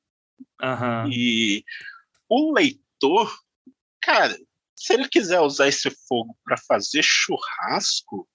[0.60, 1.10] Uhum.
[1.12, 1.64] E
[2.28, 3.32] o leitor,
[4.00, 4.36] cara,
[4.76, 8.26] se ele quiser usar esse fogo para fazer churrasco,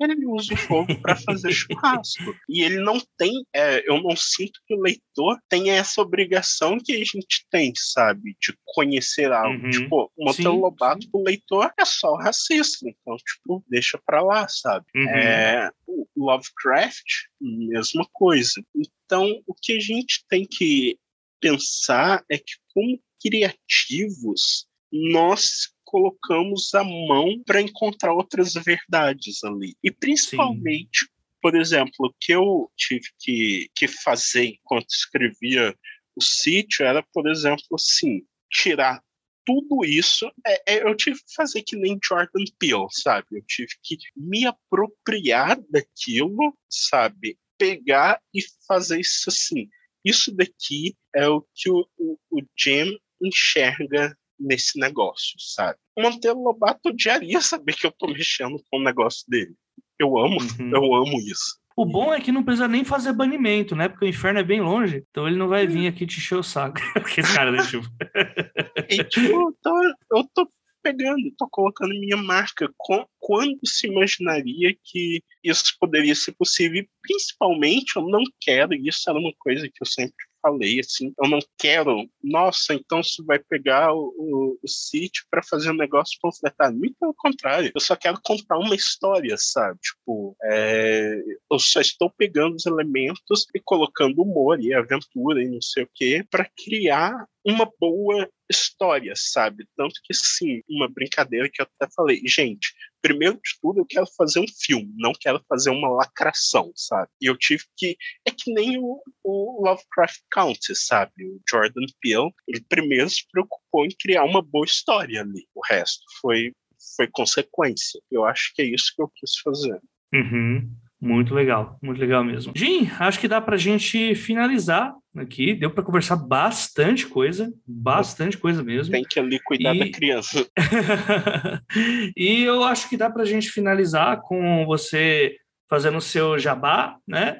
[0.00, 2.36] ele usa o fogo para fazer churrasco.
[2.48, 6.92] E ele não tem, é, eu não sinto que o leitor tenha essa obrigação que
[6.92, 8.36] a gente tem, sabe?
[8.40, 9.64] De conhecer algo.
[9.64, 9.70] Uhum.
[9.70, 12.88] Tipo, o Monteiro Lobato pro leitor é só racista.
[12.88, 14.84] Então, tipo, deixa pra lá, sabe?
[14.94, 15.08] Uhum.
[15.08, 18.62] É, o Lovecraft, mesma coisa.
[18.74, 20.98] Então, o que a gente tem que
[21.40, 29.74] pensar é que, como criativos, nós colocamos a mão para encontrar outras verdades ali.
[29.82, 31.10] E principalmente, Sim.
[31.42, 35.76] por exemplo, o que eu tive que, que fazer enquanto escrevia
[36.16, 39.02] o sítio era, por exemplo, assim, tirar
[39.44, 43.26] tudo isso, é, é, eu tive que fazer que nem Jordan Peele, sabe?
[43.32, 47.36] Eu tive que me apropriar daquilo, sabe?
[47.58, 49.68] Pegar e fazer isso assim.
[50.04, 55.78] Isso daqui é o que o, o, o Jim enxerga nesse negócio, sabe?
[55.96, 59.54] O Monteiro Lobato odiaria saber que eu tô mexendo com o negócio dele.
[59.98, 60.70] Eu amo, uhum.
[60.70, 61.58] eu amo isso.
[61.76, 63.88] O bom é que não precisa nem fazer banimento, né?
[63.88, 66.42] Porque o inferno é bem longe, então ele não vai vir aqui te encher o
[66.42, 66.78] saco.
[66.94, 67.84] Porque esse cara, né, tipo...
[68.88, 69.82] e, tipo, eu tô,
[70.16, 70.48] eu tô
[70.84, 72.72] pegando, tô colocando minha marca.
[73.18, 76.82] Quando se imaginaria que isso poderia ser possível?
[76.82, 81.28] E, principalmente, eu não quero, isso era uma coisa que eu sempre falei, assim, eu
[81.28, 86.18] não quero, nossa, então você vai pegar o, o, o sítio para fazer um negócio
[86.20, 86.76] panfletário.
[86.76, 89.78] Muito pelo contrário, eu só quero contar uma história, sabe?
[89.80, 91.18] Tipo, é,
[91.50, 95.90] eu só estou pegando os elementos e colocando humor e aventura e não sei o
[95.94, 99.66] que para criar uma boa história, sabe?
[99.76, 102.74] Tanto que, sim, uma brincadeira que eu até falei, gente,
[103.04, 107.10] primeiro de tudo eu quero fazer um filme, não quero fazer uma lacração, sabe?
[107.20, 107.98] E eu tive que.
[108.26, 111.12] É que nem o, o Lovecraft Country, sabe?
[111.22, 115.46] O Jordan Peele, ele primeiro se preocupou em criar uma boa história ali.
[115.54, 116.52] O resto foi,
[116.96, 118.00] foi consequência.
[118.10, 119.78] Eu acho que é isso que eu quis fazer.
[120.14, 120.74] Uhum.
[121.04, 122.54] Muito legal, muito legal mesmo.
[122.56, 125.54] Jim, acho que dá para a gente finalizar aqui.
[125.54, 128.90] Deu para conversar bastante coisa, bastante coisa mesmo.
[128.90, 129.80] Tem que ali cuidar e...
[129.80, 130.48] da criança.
[132.16, 135.36] e eu acho que dá para a gente finalizar com você
[135.68, 137.38] fazendo o seu jabá, né?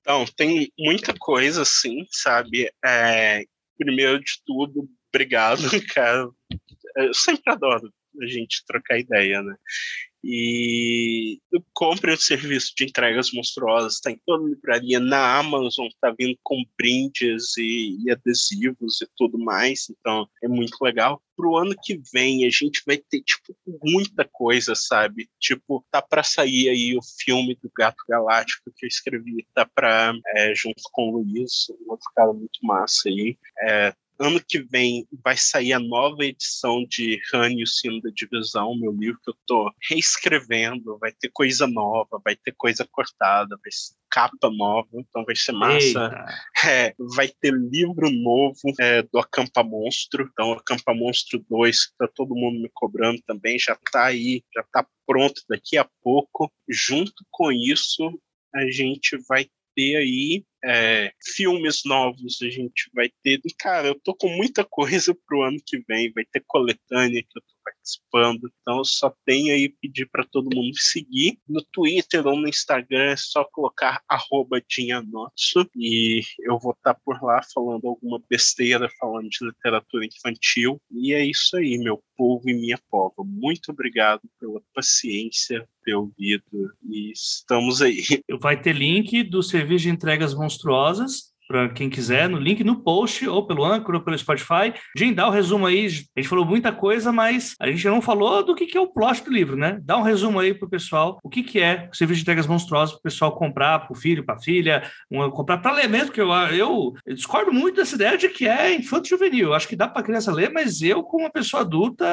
[0.00, 2.70] Então, tem muita coisa, assim, sabe?
[2.84, 3.42] É,
[3.76, 5.62] primeiro de tudo, obrigado,
[5.92, 6.28] cara.
[6.96, 9.56] Eu sempre adoro a gente trocar ideia, né?
[10.24, 11.40] E
[11.72, 16.62] compre o serviço de entregas monstruosas, está em toda livraria, na Amazon está vindo com
[16.78, 21.20] brindes e, e, adesivos e tudo mais, então é muito legal.
[21.36, 25.28] Pro ano que vem a gente vai ter tipo muita coisa, sabe?
[25.40, 30.14] Tipo, tá para sair aí o filme do Gato Galáctico que eu escrevi, tá para
[30.36, 33.36] é, junto com o Luiz, um outro cara muito massa aí.
[33.60, 33.92] É,
[34.22, 38.76] Ano que vem vai sair a nova edição de Han e o Sino da Divisão,
[38.76, 40.96] meu livro que eu estou reescrevendo.
[40.98, 45.50] Vai ter coisa nova, vai ter coisa cortada, vai ser capa nova, então vai ser
[45.50, 46.24] massa.
[46.64, 52.08] É, vai ter livro novo é, do Acampa Monstro, então Acampa Monstro 2, que tá
[52.14, 56.52] todo mundo me cobrando também, já está aí, já está pronto daqui a pouco.
[56.68, 58.16] Junto com isso,
[58.54, 63.40] a gente vai ter aí é, filmes novos, a gente vai ter.
[63.58, 67.42] Cara, eu tô com muita coisa pro ano que vem, vai ter coletânea que eu
[67.64, 71.38] participando, então eu só tenho aí pedir para todo mundo seguir.
[71.48, 77.00] No Twitter ou no Instagram é só colocar arroba Dinhanotsu e eu vou estar tá
[77.04, 80.80] por lá falando alguma besteira, falando de literatura infantil.
[80.90, 83.24] E é isso aí, meu povo e minha pova.
[83.24, 88.02] Muito obrigado pela paciência, ter ouvido e estamos aí.
[88.40, 93.26] Vai ter link do serviço de entregas monstruosas para quem quiser, no link no post,
[93.28, 94.72] ou pelo Anchor, ou pelo Spotify.
[94.96, 95.86] Jim, dá o um resumo aí.
[95.86, 98.86] A gente falou muita coisa, mas a gente não falou do que, que é o
[98.86, 99.78] plot do livro, né?
[99.82, 102.92] Dá um resumo aí pro pessoal, o que, que é o serviço de entregas monstruosas
[102.94, 104.82] pro pessoal comprar pro filho, pra filha,
[105.32, 108.74] comprar para ler mesmo, porque eu, eu, eu, discordo muito dessa ideia de que é
[108.74, 109.54] infanto juvenil.
[109.54, 112.06] Acho que dá para criança ler, mas eu, como uma pessoa adulta,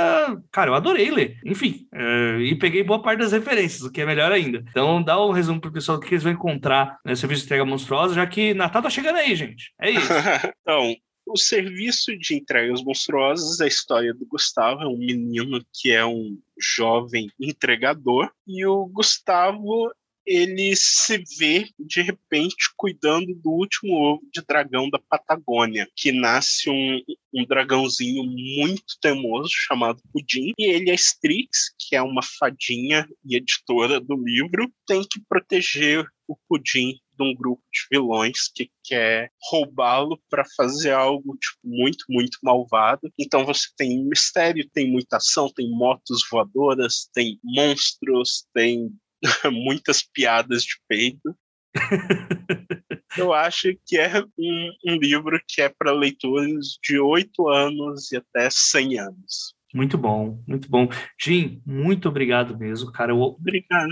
[0.52, 1.38] cara, eu adorei ler.
[1.46, 4.64] Enfim, é, e peguei boa parte das referências, o que é melhor ainda.
[4.70, 7.66] Então, dá um resumo pro pessoal do que eles vão encontrar no serviço de entrega
[7.66, 9.74] monstruosa, já que Natal tá chegando aí aí, gente.
[9.82, 10.08] É isso.
[10.62, 10.96] então,
[11.26, 16.06] o serviço de entregas monstruosas é a história do Gustavo, é um menino que é
[16.06, 19.92] um jovem entregador, e o Gustavo
[20.26, 26.70] ele se vê de repente cuidando do último ovo de dragão da Patagônia, que nasce
[26.70, 27.02] um,
[27.34, 33.38] um dragãozinho muito teimoso chamado Pudim, e ele, a Strix, que é uma fadinha e
[33.38, 39.30] editora do livro, tem que proteger o Pudim de um grupo de vilões que quer
[39.52, 43.12] roubá-lo para fazer algo tipo, muito, muito malvado.
[43.20, 48.90] Então você tem mistério, tem muita ação, tem motos voadoras, tem monstros, tem
[49.52, 51.36] muitas piadas de peito.
[53.18, 58.18] Eu acho que é um, um livro que é para leitores de 8 anos e
[58.18, 59.56] até 100 anos.
[59.74, 60.88] Muito bom, muito bom.
[61.20, 63.12] Jim, muito obrigado mesmo, cara.
[63.12, 63.22] Eu...
[63.22, 63.90] Obrigado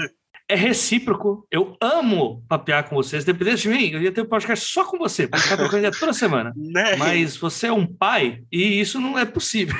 [0.49, 1.45] é recíproco.
[1.51, 3.25] Eu amo papear com vocês.
[3.25, 6.13] Dependendo de mim, eu ia ter um podcast só com você, porque ficar trocando toda
[6.13, 6.53] semana.
[6.67, 6.95] Né?
[6.97, 9.75] Mas você é um pai e isso não é possível.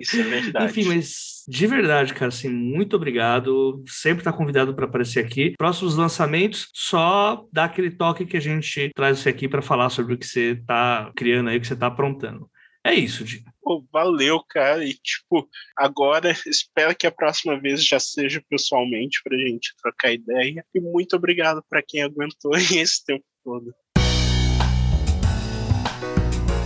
[0.00, 0.66] Isso é verdade.
[0.66, 3.82] Enfim, mas de verdade, cara, assim, muito obrigado.
[3.86, 5.54] Sempre está convidado para aparecer aqui.
[5.56, 10.14] Próximos lançamentos, só dá aquele toque que a gente traz você aqui para falar sobre
[10.14, 12.48] o que você está criando aí, o que você está aprontando.
[12.84, 13.51] É isso, Dino.
[13.62, 14.84] Pô, valeu, cara.
[14.84, 20.64] E, tipo, agora espero que a próxima vez já seja pessoalmente pra gente trocar ideia.
[20.74, 23.72] E muito obrigado para quem aguentou esse tempo todo.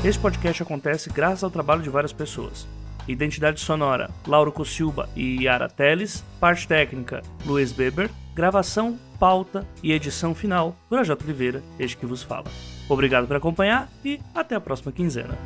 [0.04, 2.66] Este podcast acontece graças ao trabalho de várias pessoas.
[3.06, 6.24] Identidade sonora: Lauro Cossilba e Yara Teles.
[6.40, 8.10] Parte técnica: Luiz Beber.
[8.34, 12.50] Gravação, pauta e edição final: Projeto Oliveira, este que vos fala.
[12.88, 15.36] Obrigado por acompanhar e até a próxima quinzena.